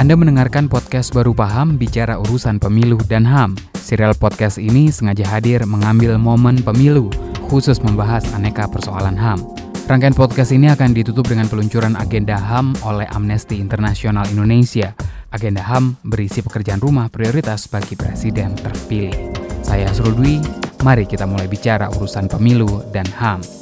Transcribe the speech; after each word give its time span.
Anda 0.00 0.16
mendengarkan 0.16 0.72
podcast 0.72 1.12
Baru 1.12 1.36
Paham 1.36 1.76
bicara 1.76 2.16
urusan 2.16 2.56
pemilu 2.56 2.96
dan 3.04 3.20
HAM. 3.20 3.60
Serial 3.76 4.16
podcast 4.16 4.56
ini 4.56 4.88
sengaja 4.88 5.28
hadir 5.28 5.60
mengambil 5.68 6.16
momen 6.16 6.64
pemilu, 6.64 7.12
khusus 7.52 7.84
membahas 7.84 8.24
aneka 8.32 8.64
persoalan 8.64 9.12
HAM. 9.12 9.44
Rangkaian 9.92 10.16
podcast 10.16 10.56
ini 10.56 10.72
akan 10.72 10.96
ditutup 10.96 11.28
dengan 11.28 11.52
peluncuran 11.52 12.00
agenda 12.00 12.40
HAM 12.40 12.80
oleh 12.80 13.04
Amnesty 13.12 13.60
International 13.60 14.24
Indonesia. 14.32 14.96
Agenda 15.36 15.60
HAM 15.68 16.00
berisi 16.00 16.40
pekerjaan 16.40 16.80
rumah 16.80 17.12
prioritas 17.12 17.68
bagi 17.68 17.92
presiden 17.92 18.56
terpilih. 18.56 19.36
Saya 19.60 19.84
Asrul 19.92 20.16
Dwi, 20.16 20.40
mari 20.80 21.04
kita 21.04 21.28
mulai 21.28 21.44
bicara 21.44 21.92
urusan 21.92 22.24
pemilu 22.24 22.88
dan 22.88 23.04
HAM. 23.04 23.59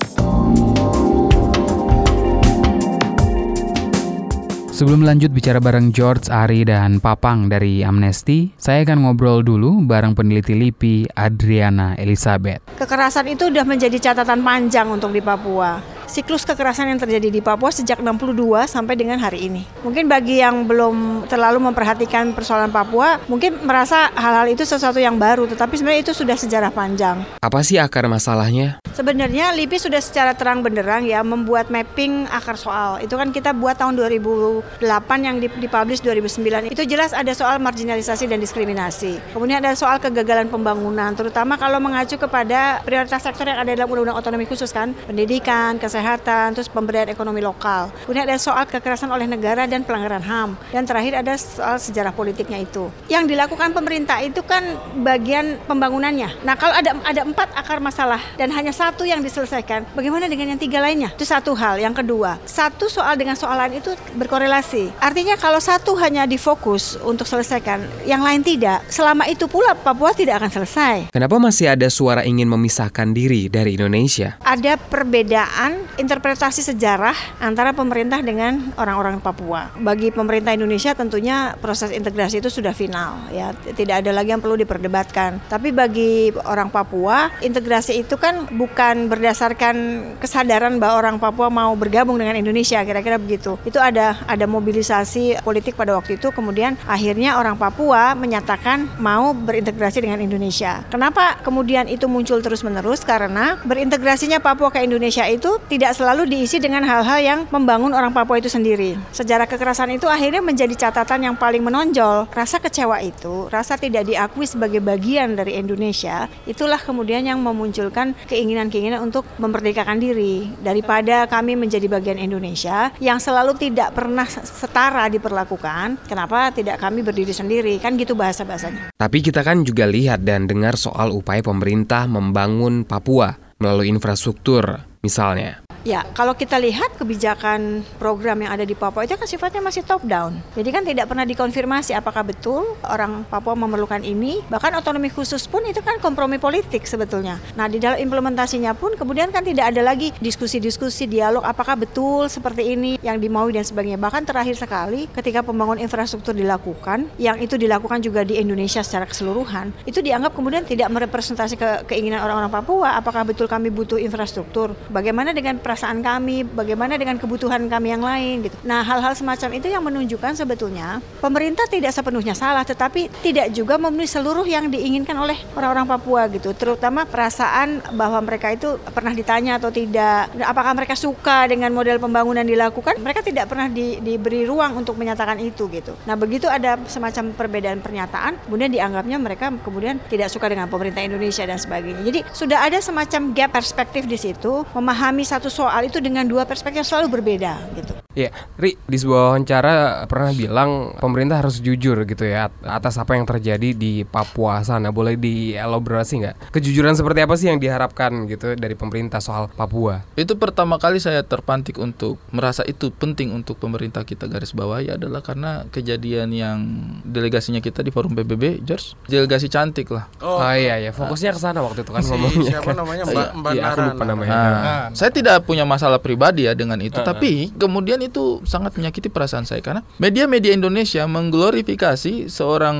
Sebelum 4.78 5.02
lanjut 5.02 5.34
bicara 5.34 5.58
bareng 5.58 5.90
George, 5.90 6.30
Ari, 6.30 6.62
dan 6.62 7.02
Papang 7.02 7.50
dari 7.50 7.82
Amnesty, 7.82 8.54
saya 8.54 8.86
akan 8.86 9.10
ngobrol 9.10 9.42
dulu 9.42 9.82
bareng 9.82 10.14
peneliti 10.14 10.54
LIPI 10.54 11.18
Adriana 11.18 11.98
Elizabeth. 11.98 12.62
Kekerasan 12.78 13.26
itu 13.26 13.50
sudah 13.50 13.66
menjadi 13.66 13.98
catatan 13.98 14.38
panjang 14.38 14.86
untuk 14.86 15.10
di 15.10 15.18
Papua 15.18 15.97
siklus 16.08 16.42
kekerasan 16.48 16.88
yang 16.88 16.98
terjadi 16.98 17.28
di 17.28 17.40
Papua 17.44 17.68
sejak 17.68 18.00
62 18.00 18.64
sampai 18.64 18.96
dengan 18.96 19.20
hari 19.20 19.46
ini. 19.46 19.62
Mungkin 19.84 20.08
bagi 20.08 20.40
yang 20.40 20.64
belum 20.64 21.28
terlalu 21.28 21.70
memperhatikan 21.70 22.32
persoalan 22.32 22.72
Papua, 22.72 23.20
mungkin 23.28 23.60
merasa 23.62 24.08
hal-hal 24.16 24.48
itu 24.48 24.64
sesuatu 24.64 24.96
yang 24.96 25.20
baru, 25.20 25.44
tetapi 25.46 25.76
sebenarnya 25.76 26.02
itu 26.08 26.12
sudah 26.16 26.34
sejarah 26.34 26.72
panjang. 26.72 27.22
Apa 27.44 27.60
sih 27.60 27.76
akar 27.76 28.08
masalahnya? 28.08 28.80
Sebenarnya 28.96 29.54
LIPI 29.54 29.78
sudah 29.78 30.02
secara 30.02 30.34
terang 30.34 30.64
benderang 30.64 31.06
ya 31.06 31.22
membuat 31.22 31.70
mapping 31.70 32.26
akar 32.26 32.58
soal. 32.58 32.98
Itu 32.98 33.14
kan 33.14 33.30
kita 33.30 33.54
buat 33.54 33.78
tahun 33.78 33.94
2008 33.94 34.82
yang 35.22 35.38
dipublish 35.38 36.02
2009. 36.02 36.74
Itu 36.74 36.82
jelas 36.82 37.14
ada 37.14 37.30
soal 37.30 37.62
marginalisasi 37.62 38.26
dan 38.26 38.42
diskriminasi. 38.42 39.22
Kemudian 39.36 39.62
ada 39.62 39.76
soal 39.78 40.02
kegagalan 40.02 40.50
pembangunan, 40.50 41.14
terutama 41.14 41.54
kalau 41.54 41.78
mengacu 41.78 42.18
kepada 42.18 42.82
prioritas 42.82 43.22
sektor 43.22 43.46
yang 43.46 43.62
ada 43.62 43.70
dalam 43.70 43.86
Undang-Undang 43.86 44.18
Otonomi 44.18 44.46
Khusus 44.48 44.74
kan, 44.74 44.96
pendidikan, 45.06 45.78
kesehatan, 45.78 45.97
kesehatan, 45.98 46.54
terus 46.54 46.70
pemberdayaan 46.70 47.10
ekonomi 47.10 47.42
lokal. 47.42 47.90
Kemudian 48.06 48.30
ada 48.30 48.38
soal 48.38 48.70
kekerasan 48.70 49.10
oleh 49.10 49.26
negara 49.26 49.66
dan 49.66 49.82
pelanggaran 49.82 50.22
HAM. 50.22 50.54
Dan 50.70 50.86
terakhir 50.86 51.18
ada 51.18 51.34
soal 51.34 51.82
sejarah 51.82 52.14
politiknya 52.14 52.62
itu. 52.62 52.86
Yang 53.10 53.34
dilakukan 53.34 53.74
pemerintah 53.74 54.22
itu 54.22 54.38
kan 54.46 54.62
bagian 55.02 55.58
pembangunannya. 55.66 56.46
Nah 56.46 56.54
kalau 56.54 56.78
ada 56.78 56.94
ada 57.02 57.26
empat 57.26 57.50
akar 57.58 57.82
masalah 57.82 58.22
dan 58.38 58.54
hanya 58.54 58.70
satu 58.70 59.02
yang 59.02 59.18
diselesaikan, 59.18 59.90
bagaimana 59.98 60.30
dengan 60.30 60.54
yang 60.54 60.60
tiga 60.60 60.78
lainnya? 60.78 61.10
Itu 61.18 61.26
satu 61.26 61.58
hal. 61.58 61.82
Yang 61.82 62.06
kedua, 62.06 62.38
satu 62.46 62.86
soal 62.86 63.18
dengan 63.18 63.34
soal 63.34 63.58
lain 63.58 63.82
itu 63.82 63.90
berkorelasi. 64.14 65.02
Artinya 65.02 65.34
kalau 65.34 65.58
satu 65.58 65.98
hanya 65.98 66.30
difokus 66.30 66.94
untuk 67.02 67.26
selesaikan, 67.26 67.82
yang 68.06 68.22
lain 68.22 68.46
tidak, 68.46 68.86
selama 68.86 69.26
itu 69.26 69.50
pula 69.50 69.74
Papua 69.74 70.14
tidak 70.14 70.38
akan 70.38 70.50
selesai. 70.62 70.96
Kenapa 71.10 71.36
masih 71.42 71.74
ada 71.74 71.90
suara 71.90 72.22
ingin 72.22 72.46
memisahkan 72.46 73.10
diri 73.10 73.50
dari 73.50 73.74
Indonesia? 73.74 74.38
Ada 74.44 74.78
perbedaan 74.78 75.87
interpretasi 75.96 76.60
sejarah 76.60 77.14
antara 77.38 77.72
pemerintah 77.72 78.20
dengan 78.20 78.74
orang-orang 78.74 79.22
Papua. 79.22 79.72
Bagi 79.78 80.10
pemerintah 80.10 80.52
Indonesia 80.52 80.92
tentunya 80.92 81.54
proses 81.62 81.94
integrasi 81.94 82.42
itu 82.42 82.50
sudah 82.50 82.74
final 82.74 83.30
ya, 83.30 83.54
tidak 83.72 84.02
ada 84.02 84.10
lagi 84.10 84.34
yang 84.34 84.42
perlu 84.42 84.58
diperdebatkan. 84.58 85.38
Tapi 85.46 85.70
bagi 85.70 86.34
orang 86.44 86.68
Papua, 86.68 87.30
integrasi 87.38 88.02
itu 88.02 88.18
kan 88.18 88.50
bukan 88.50 89.06
berdasarkan 89.06 89.76
kesadaran 90.18 90.82
bahwa 90.82 90.98
orang 90.98 91.16
Papua 91.22 91.46
mau 91.48 91.70
bergabung 91.78 92.18
dengan 92.18 92.34
Indonesia, 92.34 92.82
kira-kira 92.82 93.16
begitu. 93.16 93.54
Itu 93.62 93.78
ada 93.78 94.18
ada 94.26 94.44
mobilisasi 94.50 95.40
politik 95.46 95.78
pada 95.78 95.94
waktu 95.94 96.18
itu 96.18 96.34
kemudian 96.34 96.74
akhirnya 96.90 97.38
orang 97.38 97.54
Papua 97.54 98.18
menyatakan 98.18 98.90
mau 98.98 99.30
berintegrasi 99.30 100.02
dengan 100.02 100.18
Indonesia. 100.18 100.82
Kenapa 100.90 101.38
kemudian 101.46 101.86
itu 101.86 102.10
muncul 102.10 102.42
terus-menerus? 102.42 103.06
Karena 103.06 103.60
berintegrasinya 103.62 104.42
Papua 104.42 104.74
ke 104.74 104.82
Indonesia 104.82 105.22
itu 105.30 105.62
tidak 105.70 105.77
selalu 105.78 106.26
diisi 106.26 106.58
dengan 106.58 106.82
hal-hal 106.82 107.18
yang 107.22 107.40
membangun 107.54 107.94
orang 107.94 108.10
Papua 108.10 108.42
itu 108.42 108.50
sendiri. 108.50 108.98
Sejarah 109.14 109.46
kekerasan 109.46 109.94
itu 109.94 110.10
akhirnya 110.10 110.42
menjadi 110.42 110.74
catatan 110.74 111.30
yang 111.30 111.36
paling 111.38 111.62
menonjol. 111.62 112.26
Rasa 112.34 112.58
kecewa 112.58 112.98
itu, 112.98 113.46
rasa 113.46 113.78
tidak 113.78 114.10
diakui 114.10 114.42
sebagai 114.42 114.82
bagian 114.82 115.38
dari 115.38 115.54
Indonesia, 115.54 116.26
itulah 116.50 116.82
kemudian 116.82 117.22
yang 117.22 117.38
memunculkan 117.38 118.18
keinginan-keinginan 118.26 118.98
untuk 118.98 119.22
memerdekakan 119.38 120.02
diri 120.02 120.50
daripada 120.58 121.30
kami 121.30 121.54
menjadi 121.54 121.86
bagian 121.86 122.18
Indonesia 122.18 122.90
yang 122.98 123.22
selalu 123.22 123.54
tidak 123.54 123.94
pernah 123.94 124.26
setara 124.26 125.06
diperlakukan. 125.06 126.10
Kenapa 126.10 126.50
tidak 126.50 126.82
kami 126.82 127.06
berdiri 127.06 127.30
sendiri? 127.30 127.78
Kan 127.78 127.94
gitu 127.94 128.18
bahasa-bahasanya. 128.18 128.90
Tapi 128.98 129.18
kita 129.22 129.46
kan 129.46 129.62
juga 129.62 129.86
lihat 129.86 130.26
dan 130.26 130.50
dengar 130.50 130.74
soal 130.74 131.14
upaya 131.14 131.44
pemerintah 131.44 132.10
membangun 132.10 132.82
Papua 132.82 133.36
melalui 133.62 133.90
infrastruktur 133.92 134.82
misalnya. 135.04 135.67
Ya, 135.86 136.02
kalau 136.16 136.34
kita 136.34 136.58
lihat 136.58 136.98
kebijakan 136.98 137.86
program 138.02 138.42
yang 138.42 138.50
ada 138.50 138.66
di 138.66 138.74
Papua 138.74 139.06
itu 139.06 139.14
kan 139.14 139.30
sifatnya 139.30 139.62
masih 139.62 139.86
top 139.86 140.02
down. 140.02 140.42
Jadi 140.58 140.68
kan 140.74 140.82
tidak 140.82 141.06
pernah 141.06 141.22
dikonfirmasi 141.22 141.94
apakah 141.94 142.26
betul 142.26 142.66
orang 142.82 143.22
Papua 143.30 143.54
memerlukan 143.54 144.02
ini. 144.02 144.42
Bahkan 144.50 144.74
otonomi 144.74 145.06
khusus 145.06 145.46
pun 145.46 145.62
itu 145.66 145.78
kan 145.78 146.02
kompromi 146.02 146.42
politik 146.42 146.82
sebetulnya. 146.82 147.38
Nah, 147.54 147.70
di 147.70 147.78
dalam 147.78 148.02
implementasinya 148.02 148.74
pun 148.74 148.98
kemudian 148.98 149.30
kan 149.30 149.46
tidak 149.46 149.70
ada 149.70 149.82
lagi 149.86 150.10
diskusi-diskusi, 150.18 151.06
dialog 151.06 151.46
apakah 151.46 151.78
betul 151.78 152.26
seperti 152.26 152.74
ini 152.74 152.98
yang 152.98 153.22
dimaui 153.22 153.54
dan 153.54 153.62
sebagainya. 153.62 154.02
Bahkan 154.02 154.26
terakhir 154.26 154.58
sekali 154.58 155.06
ketika 155.14 155.46
pembangunan 155.46 155.78
infrastruktur 155.78 156.34
dilakukan, 156.34 157.06
yang 157.22 157.38
itu 157.38 157.54
dilakukan 157.54 158.02
juga 158.02 158.26
di 158.26 158.38
Indonesia 158.40 158.82
secara 158.82 159.06
keseluruhan, 159.06 159.70
itu 159.86 160.02
dianggap 160.02 160.34
kemudian 160.34 160.66
tidak 160.66 160.90
merepresentasi 160.90 161.54
ke 161.54 161.68
keinginan 161.86 162.22
orang-orang 162.24 162.50
Papua. 162.50 162.98
Apakah 162.98 163.22
betul 163.22 163.46
kami 163.46 163.70
butuh 163.70 163.96
infrastruktur? 164.00 164.74
Bagaimana 164.90 165.30
dengan 165.30 165.60
perasaan 165.68 166.00
kami, 166.00 166.48
bagaimana 166.48 166.96
dengan 166.96 167.20
kebutuhan 167.20 167.68
kami 167.68 167.92
yang 167.92 168.00
lain 168.00 168.48
gitu. 168.48 168.56
Nah, 168.64 168.80
hal-hal 168.80 169.12
semacam 169.12 169.60
itu 169.60 169.68
yang 169.68 169.84
menunjukkan 169.84 170.32
sebetulnya 170.40 171.04
pemerintah 171.20 171.68
tidak 171.68 171.92
sepenuhnya 171.92 172.32
salah, 172.32 172.64
tetapi 172.64 173.12
tidak 173.20 173.52
juga 173.52 173.76
memenuhi 173.76 174.08
seluruh 174.08 174.48
yang 174.48 174.72
diinginkan 174.72 175.12
oleh 175.20 175.36
orang-orang 175.52 175.84
Papua 175.84 176.24
gitu, 176.32 176.56
terutama 176.56 177.04
perasaan 177.04 177.84
bahwa 177.92 178.24
mereka 178.24 178.48
itu 178.48 178.80
pernah 178.96 179.12
ditanya 179.12 179.60
atau 179.60 179.68
tidak, 179.68 180.32
apakah 180.40 180.72
mereka 180.72 180.96
suka 180.96 181.44
dengan 181.44 181.68
model 181.76 182.00
pembangunan 182.00 182.48
dilakukan, 182.48 182.96
mereka 183.04 183.20
tidak 183.20 183.52
pernah 183.52 183.68
di, 183.68 184.00
diberi 184.00 184.48
ruang 184.48 184.80
untuk 184.80 184.96
menyatakan 184.96 185.36
itu 185.36 185.68
gitu. 185.68 185.92
Nah, 186.08 186.16
begitu 186.16 186.48
ada 186.48 186.80
semacam 186.88 187.36
perbedaan 187.36 187.84
pernyataan, 187.84 188.48
kemudian 188.48 188.72
dianggapnya 188.72 189.20
mereka 189.20 189.52
kemudian 189.60 190.00
tidak 190.08 190.32
suka 190.32 190.48
dengan 190.48 190.70
pemerintah 190.72 191.04
Indonesia 191.04 191.44
dan 191.44 191.60
sebagainya. 191.60 192.00
Jadi 192.06 192.20
sudah 192.32 192.64
ada 192.64 192.78
semacam 192.80 193.34
gap 193.34 193.50
perspektif 193.52 194.06
di 194.06 194.16
situ, 194.16 194.64
memahami 194.72 195.26
satu 195.26 195.50
soal 195.58 195.90
itu 195.90 195.98
dengan 195.98 196.22
dua 196.22 196.46
perspektif 196.46 196.86
yang 196.86 196.88
selalu 196.88 197.18
berbeda 197.18 197.58
gitu. 197.74 197.92
Ya, 198.18 198.34
Ri, 198.58 198.74
di 198.74 198.98
sebuah 198.98 199.30
wawancara 199.30 200.02
pernah 200.10 200.34
bilang 200.34 200.94
pemerintah 200.98 201.38
harus 201.38 201.62
jujur 201.62 202.02
gitu 202.02 202.26
ya 202.26 202.50
atas 202.66 202.98
apa 202.98 203.14
yang 203.14 203.22
terjadi 203.26 203.74
di 203.74 204.02
Papua 204.02 204.62
sana. 204.66 204.90
Boleh 204.90 205.14
dielaborasi 205.14 206.26
nggak? 206.26 206.50
Kejujuran 206.50 206.98
seperti 206.98 207.22
apa 207.22 207.34
sih 207.38 207.46
yang 207.46 207.62
diharapkan 207.62 208.26
gitu 208.26 208.58
dari 208.58 208.74
pemerintah 208.74 209.22
soal 209.22 209.46
Papua? 209.50 210.02
Itu 210.18 210.34
pertama 210.34 210.82
kali 210.82 210.98
saya 210.98 211.22
terpantik 211.22 211.78
untuk 211.78 212.18
merasa 212.34 212.66
itu 212.66 212.90
penting 212.90 213.30
untuk 213.30 213.58
pemerintah 213.62 214.02
kita 214.02 214.26
garis 214.26 214.50
bawahi 214.50 214.98
adalah 214.98 215.22
karena 215.22 215.70
kejadian 215.70 216.34
yang 216.34 216.58
delegasinya 217.06 217.62
kita 217.62 217.86
di 217.86 217.94
forum 217.94 218.18
PBB, 218.18 218.66
George. 218.66 218.98
Delegasi 219.06 219.46
cantik 219.46 219.94
lah. 219.94 220.10
Oh, 220.18 220.42
oh 220.42 220.54
iya 220.54 220.82
ya, 220.82 220.90
fokusnya 220.90 221.34
ke 221.34 221.40
sana 221.40 221.62
waktu 221.62 221.86
itu 221.86 221.94
kan 221.94 222.02
si, 222.02 222.10
ngomongnya. 222.10 222.50
Siapa 222.58 222.70
namanya 222.74 223.04
Mbak 223.06 223.28
Mbak 223.40 223.52
ya, 223.54 223.62
aku 223.70 223.80
lupa 223.94 224.04
namanya. 224.04 224.30
Nah, 224.34 224.58
nah. 224.58 224.84
Saya 224.90 225.10
tidak 225.14 225.46
punya 225.48 225.64
masalah 225.64 226.04
pribadi 226.04 226.44
ya 226.44 226.52
dengan 226.52 226.76
itu, 226.84 227.00
uh 227.00 227.02
-huh. 227.02 227.08
tapi 227.08 227.48
kemudian 227.56 227.96
itu 228.04 228.44
sangat 228.44 228.76
menyakiti 228.76 229.08
perasaan 229.08 229.48
saya 229.48 229.64
karena 229.64 229.80
media-media 229.96 230.52
Indonesia 230.52 231.08
mengglorifikasi 231.08 232.28
seorang 232.28 232.76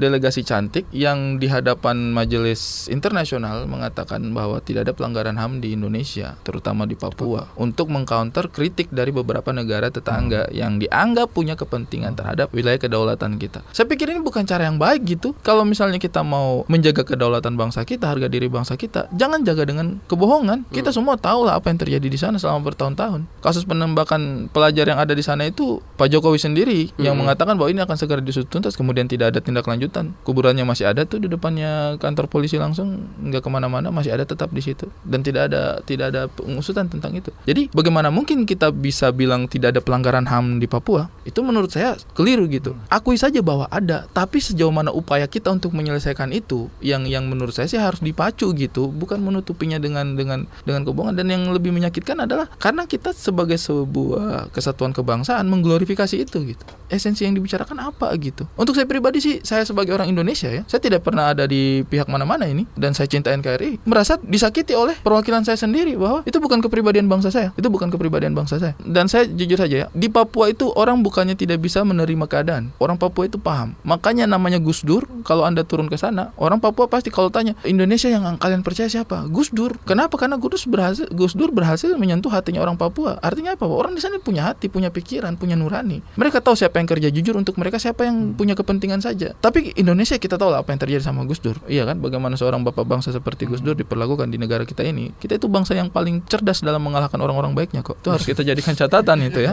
delegasi 0.00 0.40
cantik 0.40 0.88
yang 0.96 1.36
di 1.36 1.52
hadapan 1.52 2.16
majelis 2.16 2.88
internasional 2.88 3.68
mengatakan 3.68 4.32
bahwa 4.32 4.64
tidak 4.64 4.88
ada 4.88 4.92
pelanggaran 4.96 5.36
HAM 5.36 5.60
di 5.60 5.76
Indonesia, 5.76 6.40
terutama 6.40 6.88
di 6.88 6.96
Papua, 6.96 7.52
untuk 7.60 7.92
mengcounter 7.92 8.48
kritik 8.48 8.88
dari 8.88 9.12
beberapa 9.12 9.52
negara 9.52 9.92
tetangga 9.92 10.48
yang 10.54 10.80
dianggap 10.80 11.36
punya 11.36 11.58
kepentingan 11.58 12.16
terhadap 12.16 12.48
wilayah 12.56 12.80
kedaulatan 12.80 13.36
kita. 13.36 13.60
Saya 13.76 13.84
pikir 13.84 14.08
ini 14.08 14.24
bukan 14.24 14.48
cara 14.48 14.64
yang 14.64 14.80
baik 14.80 15.04
gitu. 15.04 15.36
Kalau 15.44 15.66
misalnya 15.68 16.00
kita 16.00 16.24
mau 16.24 16.64
menjaga 16.70 17.04
kedaulatan 17.04 17.58
bangsa 17.58 17.84
kita, 17.84 18.08
harga 18.08 18.30
diri 18.30 18.48
bangsa 18.48 18.78
kita, 18.78 19.12
jangan 19.12 19.42
jaga 19.44 19.68
dengan 19.68 20.00
kebohongan. 20.08 20.64
Kita 20.72 20.94
semua 20.94 21.20
tahu 21.20 21.44
lah 21.44 21.58
apa 21.58 21.68
yang 21.68 21.78
terjadi 21.82 22.05
di 22.08 22.18
sana 22.18 22.36
selama 22.40 22.72
bertahun-tahun. 22.72 23.28
Kasus 23.40 23.64
penembakan 23.64 24.48
pelajar 24.50 24.86
yang 24.86 25.00
ada 25.00 25.12
di 25.12 25.24
sana 25.24 25.46
itu 25.48 25.82
Pak 25.98 26.10
Jokowi 26.12 26.38
sendiri 26.38 26.90
yang 27.00 27.16
mengatakan 27.16 27.56
bahwa 27.56 27.72
ini 27.72 27.80
akan 27.82 27.96
segera 27.96 28.20
diusut 28.20 28.46
tuntas 28.46 28.76
kemudian 28.76 29.08
tidak 29.08 29.34
ada 29.34 29.40
tindak 29.40 29.66
lanjutan. 29.66 30.12
Kuburannya 30.22 30.62
masih 30.62 30.90
ada 30.90 31.02
tuh 31.08 31.22
di 31.22 31.28
depannya 31.30 31.96
kantor 31.96 32.28
polisi 32.28 32.60
langsung 32.60 33.08
nggak 33.22 33.42
ke 33.42 33.50
mana-mana 33.50 33.88
masih 33.88 34.12
ada 34.12 34.28
tetap 34.28 34.52
di 34.52 34.62
situ. 34.62 34.86
Dan 35.02 35.24
tidak 35.24 35.52
ada 35.52 35.80
tidak 35.82 36.12
ada 36.12 36.22
pengusutan 36.30 36.86
tentang 36.86 37.16
itu. 37.16 37.32
Jadi 37.48 37.72
bagaimana 37.72 38.12
mungkin 38.12 38.44
kita 38.44 38.70
bisa 38.70 39.10
bilang 39.10 39.48
tidak 39.48 39.76
ada 39.76 39.80
pelanggaran 39.80 40.28
HAM 40.28 40.60
di 40.60 40.68
Papua? 40.68 41.08
Itu 41.24 41.40
menurut 41.40 41.72
saya 41.72 41.96
keliru 42.12 42.46
gitu. 42.46 42.76
Akui 42.92 43.16
saja 43.16 43.40
bahwa 43.40 43.66
ada 43.72 44.06
tapi 44.12 44.38
sejauh 44.38 44.70
mana 44.70 44.92
upaya 44.92 45.24
kita 45.24 45.48
untuk 45.48 45.72
menyelesaikan 45.72 46.30
itu 46.30 46.68
yang 46.84 47.08
yang 47.08 47.26
menurut 47.26 47.56
saya 47.56 47.66
sih 47.66 47.80
harus 47.80 48.04
dipacu 48.04 48.52
gitu 48.52 48.92
bukan 48.92 49.18
menutupinya 49.24 49.80
dengan 49.80 50.14
dengan 50.14 50.44
dengan 50.68 50.84
kebohongan. 50.84 51.16
Dan 51.16 51.26
yang 51.32 51.42
lebih 51.50 51.72
menyakitkan 51.72 51.95
adalah 52.20 52.50
karena 52.60 52.84
kita 52.84 53.14
sebagai 53.16 53.56
sebuah 53.56 54.52
kesatuan 54.52 54.92
kebangsaan 54.92 55.46
mengglorifikasi 55.48 56.16
itu 56.20 56.56
gitu 56.56 56.64
esensi 56.88 57.26
yang 57.26 57.34
dibicarakan 57.36 57.78
apa 57.82 58.10
gitu. 58.18 58.46
Untuk 58.54 58.74
saya 58.78 58.86
pribadi 58.88 59.18
sih 59.22 59.34
saya 59.42 59.62
sebagai 59.66 59.94
orang 59.94 60.10
Indonesia 60.10 60.48
ya 60.50 60.62
saya 60.66 60.80
tidak 60.82 61.02
pernah 61.06 61.34
ada 61.34 61.44
di 61.44 61.82
pihak 61.86 62.06
mana-mana 62.10 62.46
ini. 62.46 62.68
Dan 62.76 62.92
saya 62.92 63.10
cinta 63.10 63.32
NKRI 63.32 63.86
merasa 63.88 64.18
disakiti 64.20 64.76
oleh 64.76 64.98
perwakilan 65.00 65.42
saya 65.42 65.58
sendiri 65.58 65.96
bahwa 65.98 66.22
itu 66.24 66.38
bukan 66.38 66.60
kepribadian 66.62 67.06
bangsa 67.10 67.32
saya. 67.32 67.50
Itu 67.54 67.68
bukan 67.68 67.90
kepribadian 67.90 68.36
bangsa 68.36 68.58
saya. 68.60 68.74
Dan 68.82 69.06
saya 69.10 69.26
jujur 69.26 69.58
saja 69.58 69.76
ya 69.84 69.86
di 69.92 70.08
Papua 70.10 70.50
itu 70.50 70.70
orang 70.74 71.00
bukannya 71.02 71.34
tidak 71.34 71.62
bisa 71.62 71.82
menerima 71.82 72.26
keadaan. 72.28 72.70
Orang 72.78 73.00
Papua 73.00 73.26
itu 73.26 73.38
paham. 73.40 73.74
Makanya 73.82 74.28
namanya 74.28 74.62
Gus 74.62 74.82
Dur 74.82 75.06
kalau 75.26 75.46
anda 75.46 75.66
turun 75.66 75.90
ke 75.90 75.98
sana 75.98 76.30
orang 76.38 76.62
Papua 76.62 76.86
pasti 76.86 77.10
kalau 77.10 77.32
tanya 77.32 77.56
Indonesia 77.66 78.06
yang 78.06 78.24
kalian 78.38 78.62
percaya 78.62 78.86
siapa? 78.86 79.26
Gus 79.28 79.50
Dur. 79.50 79.76
Kenapa? 79.88 80.16
Karena 80.16 80.36
Gus 80.38 80.64
berhasil 80.68 81.08
Gus 81.12 81.34
Dur 81.34 81.50
berhasil 81.50 81.90
menyentuh 81.96 82.30
hatinya 82.30 82.62
orang 82.62 82.78
Papua. 82.78 83.18
Artinya 83.20 83.56
apa? 83.56 83.66
Orang 83.66 83.96
di 83.96 84.00
sana 84.02 84.20
punya 84.22 84.52
hati 84.52 84.68
punya 84.70 84.88
pikiran 84.92 85.36
punya 85.36 85.56
nurani. 85.58 86.00
Mereka 86.16 86.40
tahu 86.40 86.54
siapa 86.56 86.75
yang 86.80 86.88
kerja 86.88 87.08
jujur 87.12 87.34
untuk 87.36 87.56
mereka 87.60 87.80
siapa 87.80 88.08
yang 88.08 88.34
punya 88.36 88.54
kepentingan 88.56 89.00
saja. 89.00 89.32
Tapi 89.38 89.76
Indonesia 89.76 90.16
kita 90.16 90.36
tahu 90.36 90.52
lah 90.52 90.62
apa 90.64 90.72
yang 90.72 90.80
terjadi 90.80 91.02
sama 91.04 91.24
Gus 91.24 91.40
Dur. 91.40 91.56
Iya 91.66 91.84
kan? 91.88 92.00
Bagaimana 92.00 92.34
seorang 92.38 92.64
bapak 92.64 92.84
bangsa 92.84 93.12
seperti 93.12 93.48
Gus 93.48 93.60
Dur 93.62 93.76
diperlakukan 93.76 94.28
di 94.28 94.38
negara 94.40 94.64
kita 94.66 94.82
ini 94.84 95.12
kita 95.16 95.40
itu 95.40 95.46
bangsa 95.46 95.76
yang 95.76 95.88
paling 95.88 96.24
cerdas 96.26 96.60
dalam 96.60 96.82
mengalahkan 96.84 97.18
orang-orang 97.20 97.52
baiknya 97.54 97.80
kok. 97.84 98.00
Itu 98.00 98.12
harus 98.12 98.26
kita 98.26 98.42
jadikan 98.42 98.76
catatan 98.76 99.16
itu 99.26 99.40
ya. 99.44 99.52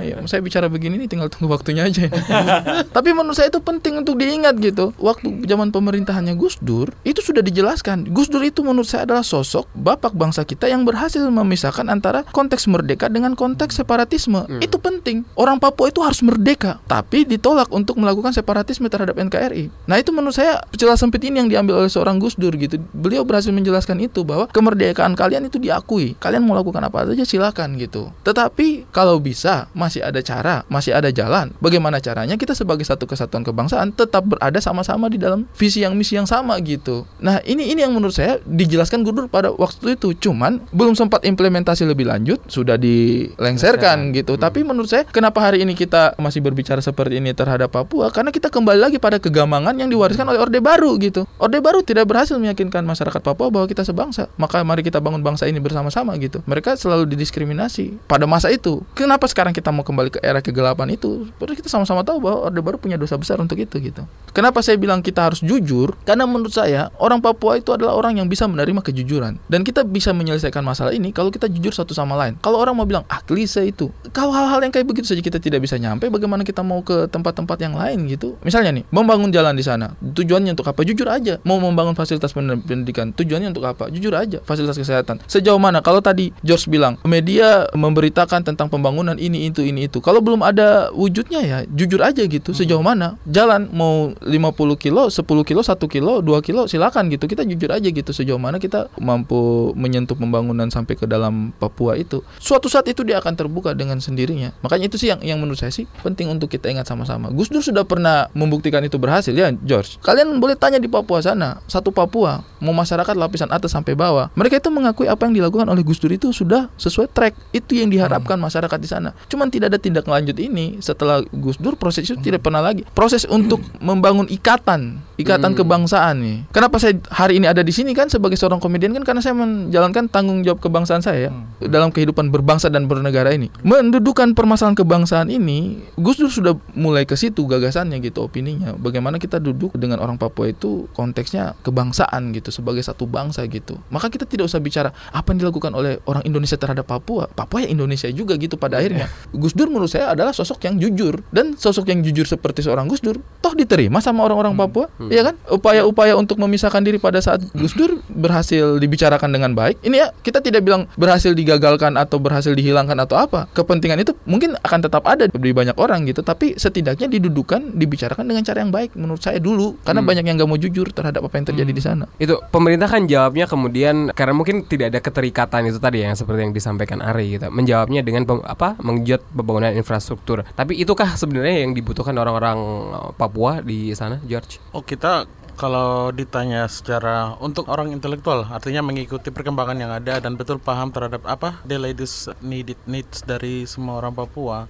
Iya, 0.00 0.20
saya 0.26 0.40
bicara 0.42 0.66
begini 0.66 1.00
nih 1.04 1.08
tinggal 1.08 1.28
tunggu 1.30 1.52
waktunya 1.54 1.86
aja 1.86 2.08
tapi 2.96 3.10
menurut 3.12 3.36
saya 3.36 3.48
itu 3.52 3.60
penting 3.60 4.00
untuk 4.00 4.16
diingat 4.18 4.56
gitu. 4.58 4.96
Waktu 4.98 5.44
zaman 5.44 5.70
pemerintahannya 5.70 6.34
Gus 6.38 6.58
Dur 6.60 6.90
itu 7.04 7.20
sudah 7.20 7.44
dijelaskan. 7.44 8.08
Gus 8.10 8.32
Dur 8.32 8.42
itu 8.42 8.64
menurut 8.64 8.88
saya 8.88 9.04
adalah 9.04 9.26
sosok 9.26 9.68
bapak 9.76 10.16
bangsa 10.16 10.42
kita 10.46 10.70
yang 10.70 10.88
berhasil 10.88 11.20
memisahkan 11.20 11.86
antara 11.90 12.24
konteks 12.32 12.66
merdeka 12.70 13.10
dengan 13.12 13.36
konteks 13.36 13.82
separatisme. 13.82 14.46
Itu 14.64 14.80
penting. 14.80 15.26
Orang 15.36 15.60
Papua 15.60 15.92
itu 15.92 16.00
harus 16.00 16.24
merdeka 16.24 16.63
tapi 16.84 17.28
ditolak 17.28 17.70
untuk 17.70 17.96
melakukan 18.00 18.32
separatisme 18.34 18.88
terhadap 18.88 19.16
NKRI 19.16 19.70
nah 19.88 19.96
itu 20.00 20.10
menurut 20.14 20.36
saya 20.36 20.60
celah 20.76 20.98
sempit 20.98 21.24
ini 21.24 21.40
yang 21.40 21.48
diambil 21.48 21.80
oleh 21.80 21.90
seorang 21.90 22.20
Gus 22.20 22.36
Dur 22.36 22.52
gitu. 22.56 22.76
Beliau 22.92 23.24
berhasil 23.24 23.50
menjelaskan 23.50 24.02
itu 24.04 24.22
bahwa 24.22 24.50
kemerdekaan 24.50 25.16
kalian 25.16 25.48
itu 25.48 25.56
diakui. 25.56 26.14
Kalian 26.20 26.44
mau 26.44 26.52
lakukan 26.52 26.84
apa 26.84 27.08
saja 27.08 27.24
silakan 27.24 27.80
gitu. 27.80 28.12
Tetapi 28.26 28.92
kalau 28.92 29.16
bisa 29.22 29.72
masih 29.72 30.04
ada 30.04 30.20
cara 30.20 30.66
masih 30.68 30.92
ada 30.92 31.08
jalan. 31.08 31.54
Bagaimana 31.58 31.98
caranya? 31.98 32.36
Kita 32.36 32.52
sebagai 32.52 32.84
satu 32.84 33.08
kesatuan 33.08 33.42
kebangsaan 33.42 33.96
tetap 33.96 34.28
berada 34.28 34.58
sama-sama 34.60 35.08
di 35.08 35.16
dalam 35.16 35.48
visi 35.56 35.80
yang 35.80 35.96
misi 35.96 36.20
yang 36.20 36.28
sama 36.28 36.60
gitu. 36.60 37.08
Nah 37.20 37.40
ini 37.48 37.72
ini 37.72 37.80
yang 37.80 37.96
menurut 37.96 38.14
saya 38.14 38.40
dijelaskan 38.44 39.02
Gus 39.02 39.14
Dur 39.16 39.26
pada 39.32 39.54
waktu 39.54 39.96
itu. 39.96 40.12
Cuman 40.16 40.64
belum 40.70 40.98
sempat 40.98 41.24
implementasi 41.24 41.88
lebih 41.88 42.08
lanjut 42.08 42.40
sudah 42.50 42.76
dilengsarkan 42.76 44.12
gitu. 44.12 44.36
Tapi 44.36 44.60
menurut 44.66 44.90
saya 44.90 45.08
kenapa 45.08 45.40
hari 45.40 45.64
ini 45.64 45.72
kita 45.72 46.16
masih 46.20 46.44
berbicara 46.54 46.78
seperti 46.78 47.18
ini 47.18 47.34
terhadap 47.34 47.74
Papua 47.74 48.14
karena 48.14 48.30
kita 48.30 48.46
kembali 48.46 48.78
lagi 48.78 49.02
pada 49.02 49.18
kegamangan 49.18 49.74
yang 49.74 49.90
diwariskan 49.90 50.22
oleh 50.30 50.38
Orde 50.38 50.62
Baru 50.62 50.94
gitu. 51.02 51.26
Orde 51.42 51.58
Baru 51.58 51.82
tidak 51.82 52.06
berhasil 52.06 52.38
meyakinkan 52.38 52.86
masyarakat 52.86 53.18
Papua 53.18 53.50
bahwa 53.50 53.66
kita 53.66 53.82
sebangsa. 53.82 54.30
Maka 54.38 54.62
mari 54.62 54.86
kita 54.86 55.02
bangun 55.02 55.18
bangsa 55.26 55.50
ini 55.50 55.58
bersama-sama 55.58 56.14
gitu. 56.22 56.46
Mereka 56.46 56.78
selalu 56.78 57.10
didiskriminasi 57.10 58.06
pada 58.06 58.30
masa 58.30 58.54
itu. 58.54 58.86
Kenapa 58.94 59.26
sekarang 59.26 59.50
kita 59.50 59.74
mau 59.74 59.82
kembali 59.82 60.14
ke 60.14 60.18
era 60.22 60.38
kegelapan 60.38 60.94
itu? 60.94 61.26
Padahal 61.42 61.58
kita 61.58 61.66
sama-sama 61.66 62.06
tahu 62.06 62.22
bahwa 62.22 62.46
Orde 62.46 62.62
Baru 62.62 62.76
punya 62.78 62.94
dosa 62.94 63.18
besar 63.18 63.42
untuk 63.42 63.58
itu 63.58 63.74
gitu. 63.82 64.06
Kenapa 64.30 64.62
saya 64.62 64.78
bilang 64.78 65.02
kita 65.02 65.26
harus 65.26 65.42
jujur? 65.42 65.98
Karena 66.06 66.30
menurut 66.30 66.54
saya 66.54 66.94
orang 67.02 67.18
Papua 67.18 67.58
itu 67.58 67.74
adalah 67.74 67.98
orang 67.98 68.22
yang 68.22 68.30
bisa 68.30 68.46
menerima 68.46 68.78
kejujuran. 68.78 69.42
Dan 69.50 69.66
kita 69.66 69.82
bisa 69.82 70.14
menyelesaikan 70.14 70.62
masalah 70.62 70.94
ini 70.94 71.10
kalau 71.10 71.34
kita 71.34 71.50
jujur 71.50 71.74
satu 71.74 71.90
sama 71.90 72.14
lain. 72.14 72.38
Kalau 72.38 72.62
orang 72.62 72.78
mau 72.78 72.86
bilang 72.86 73.02
ah 73.10 73.18
klise 73.26 73.66
itu. 73.66 73.90
Kalau 74.14 74.30
hal-hal 74.30 74.62
yang 74.62 74.70
kayak 74.70 74.86
begitu 74.86 75.10
saja 75.10 75.24
kita 75.24 75.42
tidak 75.42 75.64
bisa 75.64 75.74
nyampe 75.80 76.06
bagaimana 76.12 76.43
kita 76.46 76.60
mau 76.62 76.84
ke 76.84 77.08
tempat-tempat 77.08 77.58
yang 77.60 77.74
lain 77.74 78.06
gitu 78.06 78.36
misalnya 78.44 78.70
nih 78.80 78.84
membangun 78.92 79.32
jalan 79.32 79.56
di 79.56 79.64
sana 79.64 79.96
tujuannya 80.00 80.54
untuk 80.54 80.68
apa? 80.68 80.80
Jujur 80.84 81.08
aja. 81.08 81.40
Mau 81.42 81.58
membangun 81.58 81.96
fasilitas 81.96 82.30
pen- 82.30 82.62
pendidikan 82.62 83.10
tujuannya 83.10 83.50
untuk 83.50 83.64
apa? 83.64 83.88
Jujur 83.88 84.12
aja 84.14 84.38
fasilitas 84.44 84.76
kesehatan. 84.76 85.22
Sejauh 85.24 85.58
mana? 85.58 85.80
Kalau 85.80 86.04
tadi 86.04 86.30
George 86.44 86.68
bilang 86.68 87.00
media 87.08 87.66
memberitakan 87.72 88.44
tentang 88.44 88.68
pembangunan 88.68 89.16
ini 89.16 89.48
itu 89.48 89.64
ini 89.64 89.88
itu. 89.88 89.98
Kalau 90.04 90.20
belum 90.20 90.44
ada 90.44 90.92
wujudnya 90.92 91.40
ya 91.42 91.58
jujur 91.66 92.00
aja 92.04 92.22
gitu. 92.24 92.52
Sejauh 92.52 92.84
mana? 92.84 93.16
Jalan 93.24 93.70
mau 93.72 94.12
50 94.22 94.76
kilo 94.76 95.08
10 95.08 95.24
kilo 95.48 95.60
1 95.64 95.76
kilo 95.88 96.20
2 96.20 96.46
kilo 96.46 96.68
silakan 96.68 97.08
gitu. 97.08 97.24
Kita 97.26 97.42
jujur 97.42 97.70
aja 97.72 97.88
gitu. 97.88 98.10
Sejauh 98.12 98.40
mana 98.40 98.60
kita 98.60 98.92
mampu 99.00 99.72
menyentuh 99.74 100.14
pembangunan 100.14 100.68
sampai 100.68 100.94
ke 100.94 101.08
dalam 101.08 101.50
Papua 101.56 101.96
itu. 101.96 102.20
Suatu 102.38 102.68
saat 102.68 102.86
itu 102.90 103.02
dia 103.06 103.18
akan 103.22 103.34
terbuka 103.34 103.72
dengan 103.72 103.98
sendirinya. 103.98 104.52
Makanya 104.60 104.90
itu 104.92 104.96
sih 105.00 105.08
yang 105.10 105.20
yang 105.24 105.38
menurut 105.40 105.58
saya 105.58 105.72
sih 105.72 105.88
penting 106.02 106.30
untuk 106.36 106.50
kita 106.50 106.70
ingat 106.70 106.86
sama-sama. 106.86 107.30
Gus 107.30 107.48
Dur 107.48 107.62
sudah 107.62 107.86
pernah 107.86 108.28
membuktikan 108.34 108.82
itu 108.84 108.98
berhasil 108.98 109.32
ya 109.32 109.54
George? 109.64 109.98
Kalian 110.02 110.38
boleh 110.42 110.58
tanya 110.58 110.82
di 110.82 110.90
Papua 110.90 111.22
sana. 111.22 111.62
Satu 111.70 111.94
Papua 111.94 112.42
mau 112.60 112.74
masyarakat 112.74 113.14
lapisan 113.14 113.50
atas 113.52 113.72
sampai 113.72 113.94
bawah 113.94 114.32
mereka 114.34 114.58
itu 114.58 114.68
mengakui 114.72 115.06
apa 115.06 115.28
yang 115.28 115.34
dilakukan 115.36 115.68
oleh 115.70 115.82
Gus 115.86 116.02
Dur 116.02 116.12
itu 116.12 116.34
sudah 116.34 116.68
sesuai 116.76 117.10
track. 117.10 117.34
Itu 117.54 117.78
yang 117.78 117.88
diharapkan 117.88 118.36
masyarakat 118.36 118.78
di 118.80 118.88
sana. 118.88 119.14
Cuman 119.30 119.48
tidak 119.48 119.74
ada 119.74 119.78
tindak 119.78 120.04
lanjut 120.04 120.36
ini. 120.36 120.82
Setelah 120.82 121.22
Gus 121.30 121.56
Dur 121.56 121.78
proses 121.78 122.06
itu 122.06 122.18
tidak 122.18 122.44
pernah 122.44 122.60
lagi. 122.60 122.82
Proses 122.92 123.24
untuk 123.28 123.62
membangun 123.78 124.26
ikatan 124.28 125.00
ikatan 125.14 125.54
kebangsaan 125.54 126.18
nih 126.18 126.36
kenapa 126.50 126.76
saya 126.82 126.98
hari 127.10 127.38
ini 127.38 127.46
ada 127.46 127.62
di 127.62 127.70
sini? 127.70 127.94
Kan 127.94 128.10
sebagai 128.10 128.34
seorang 128.34 128.58
komedian 128.58 128.90
kan 128.94 129.06
karena 129.06 129.22
saya 129.22 129.34
menjalankan 129.36 130.10
tanggung 130.10 130.42
jawab 130.42 130.58
kebangsaan 130.58 131.02
saya 131.02 131.30
ya, 131.30 131.30
dalam 131.70 131.94
kehidupan 131.94 132.30
berbangsa 132.34 132.66
dan 132.70 132.90
bernegara 132.90 133.30
ini. 133.30 133.50
Mendudukan 133.62 134.34
permasalahan 134.34 134.74
kebangsaan 134.74 135.28
ini 135.30 135.82
Gus 135.98 136.18
Dur 136.18 136.23
sudah 136.28 136.54
mulai 136.76 137.08
ke 137.08 137.16
situ 137.16 137.46
gagasannya 137.48 138.00
gitu 138.04 138.26
opininya. 138.26 138.76
Bagaimana 138.76 139.16
kita 139.18 139.40
duduk 139.40 139.74
dengan 139.76 140.00
orang 140.02 140.20
Papua 140.20 140.52
itu 140.52 140.86
konteksnya 140.92 141.56
kebangsaan 141.64 142.34
gitu 142.36 142.52
sebagai 142.52 142.84
satu 142.84 143.08
bangsa 143.08 143.44
gitu. 143.48 143.80
Maka 143.88 144.12
kita 144.12 144.28
tidak 144.28 144.46
usah 144.52 144.60
bicara 144.60 144.92
apa 145.10 145.34
yang 145.34 145.48
dilakukan 145.48 145.72
oleh 145.74 145.98
orang 146.06 146.22
Indonesia 146.28 146.54
terhadap 146.54 146.86
Papua. 146.86 147.26
Papua 147.26 147.64
ya 147.64 147.68
Indonesia 147.72 148.06
juga 148.12 148.36
gitu 148.38 148.54
pada 148.60 148.78
akhirnya. 148.78 149.10
Gus 149.34 149.56
Dur 149.56 149.72
menurut 149.72 149.90
saya 149.90 150.12
adalah 150.12 150.36
sosok 150.36 150.68
yang 150.68 150.76
jujur. 150.78 151.24
Dan 151.32 151.56
sosok 151.58 151.90
yang 151.90 152.04
jujur 152.04 152.28
seperti 152.28 152.62
seorang 152.62 152.86
Gus 152.86 153.00
Dur 153.00 153.18
toh 153.40 153.56
diterima 153.56 153.98
sama 154.04 154.28
orang-orang 154.28 154.54
Papua 154.54 154.86
ya 155.08 155.24
kan? 155.24 155.34
Upaya-upaya 155.48 156.14
untuk 156.14 156.38
memisahkan 156.38 156.84
diri 156.84 157.00
pada 157.00 157.18
saat 157.24 157.42
Gus 157.56 157.74
Dur 157.74 157.98
berhasil 158.12 158.76
dibicarakan 158.78 159.32
dengan 159.32 159.56
baik 159.56 159.80
ini 159.82 159.98
ya 159.98 160.12
kita 160.22 160.44
tidak 160.44 160.62
bilang 160.62 160.86
berhasil 160.94 161.32
digagalkan 161.34 161.98
atau 161.98 162.20
berhasil 162.20 162.52
dihilangkan 162.54 163.00
atau 163.02 163.16
apa. 163.18 163.50
Kepentingan 163.56 163.98
itu 164.04 164.12
mungkin 164.28 164.54
akan 164.60 164.78
tetap 164.84 165.02
ada 165.08 165.26
di 165.26 165.50
banyak 165.50 165.74
orang 165.80 166.06
gitu 166.06 166.13
tapi 166.20 166.54
setidaknya 166.54 167.08
didudukan 167.10 167.74
dibicarakan 167.74 168.28
dengan 168.28 168.44
cara 168.44 168.62
yang 168.62 168.70
baik 168.70 168.94
menurut 168.94 169.22
saya 169.24 169.40
dulu 169.40 169.80
karena 169.82 170.04
banyak 170.04 170.24
yang 170.28 170.36
gak 170.38 170.50
mau 170.50 170.60
jujur 170.60 170.92
terhadap 170.92 171.24
apa 171.24 171.34
yang 171.40 171.46
terjadi 171.48 171.72
di 171.72 171.82
sana 171.82 172.04
Itu 172.20 172.38
pemerintah 172.52 172.86
kan 172.86 173.08
jawabnya 173.08 173.48
kemudian 173.48 174.12
karena 174.12 174.34
mungkin 174.36 174.68
tidak 174.68 174.94
ada 174.94 175.00
keterikatan 175.00 175.70
itu 175.72 175.78
tadi 175.80 176.04
yang 176.04 176.14
seperti 176.14 176.40
yang 176.44 176.54
disampaikan 176.54 177.00
Ari 177.00 177.38
gitu. 177.38 177.48
Menjawabnya 177.48 178.04
dengan 178.04 178.28
pem- 178.28 178.44
apa? 178.44 178.76
mengejut 178.82 179.24
pembangunan 179.32 179.72
infrastruktur. 179.72 180.44
Tapi 180.54 180.76
itukah 180.82 181.16
sebenarnya 181.16 181.64
yang 181.64 181.72
dibutuhkan 181.72 182.14
orang-orang 182.18 182.58
eh, 182.92 183.10
Papua 183.16 183.64
di 183.64 183.94
sana, 183.96 184.20
George? 184.26 184.60
Oh 184.76 184.82
kita 184.84 185.24
kalau 185.54 186.10
ditanya 186.10 186.66
secara 186.66 187.38
untuk 187.38 187.70
orang 187.70 187.94
intelektual 187.94 188.44
artinya 188.50 188.82
mengikuti 188.82 189.30
perkembangan 189.30 189.78
yang 189.78 189.92
ada 189.94 190.18
dan 190.18 190.34
betul 190.34 190.58
paham 190.58 190.90
terhadap 190.90 191.22
apa 191.24 191.62
the 191.64 191.78
latest 191.78 192.30
needed 192.42 192.78
needs 192.84 193.22
dari 193.22 193.64
semua 193.64 194.02
orang 194.02 194.14
Papua 194.14 194.66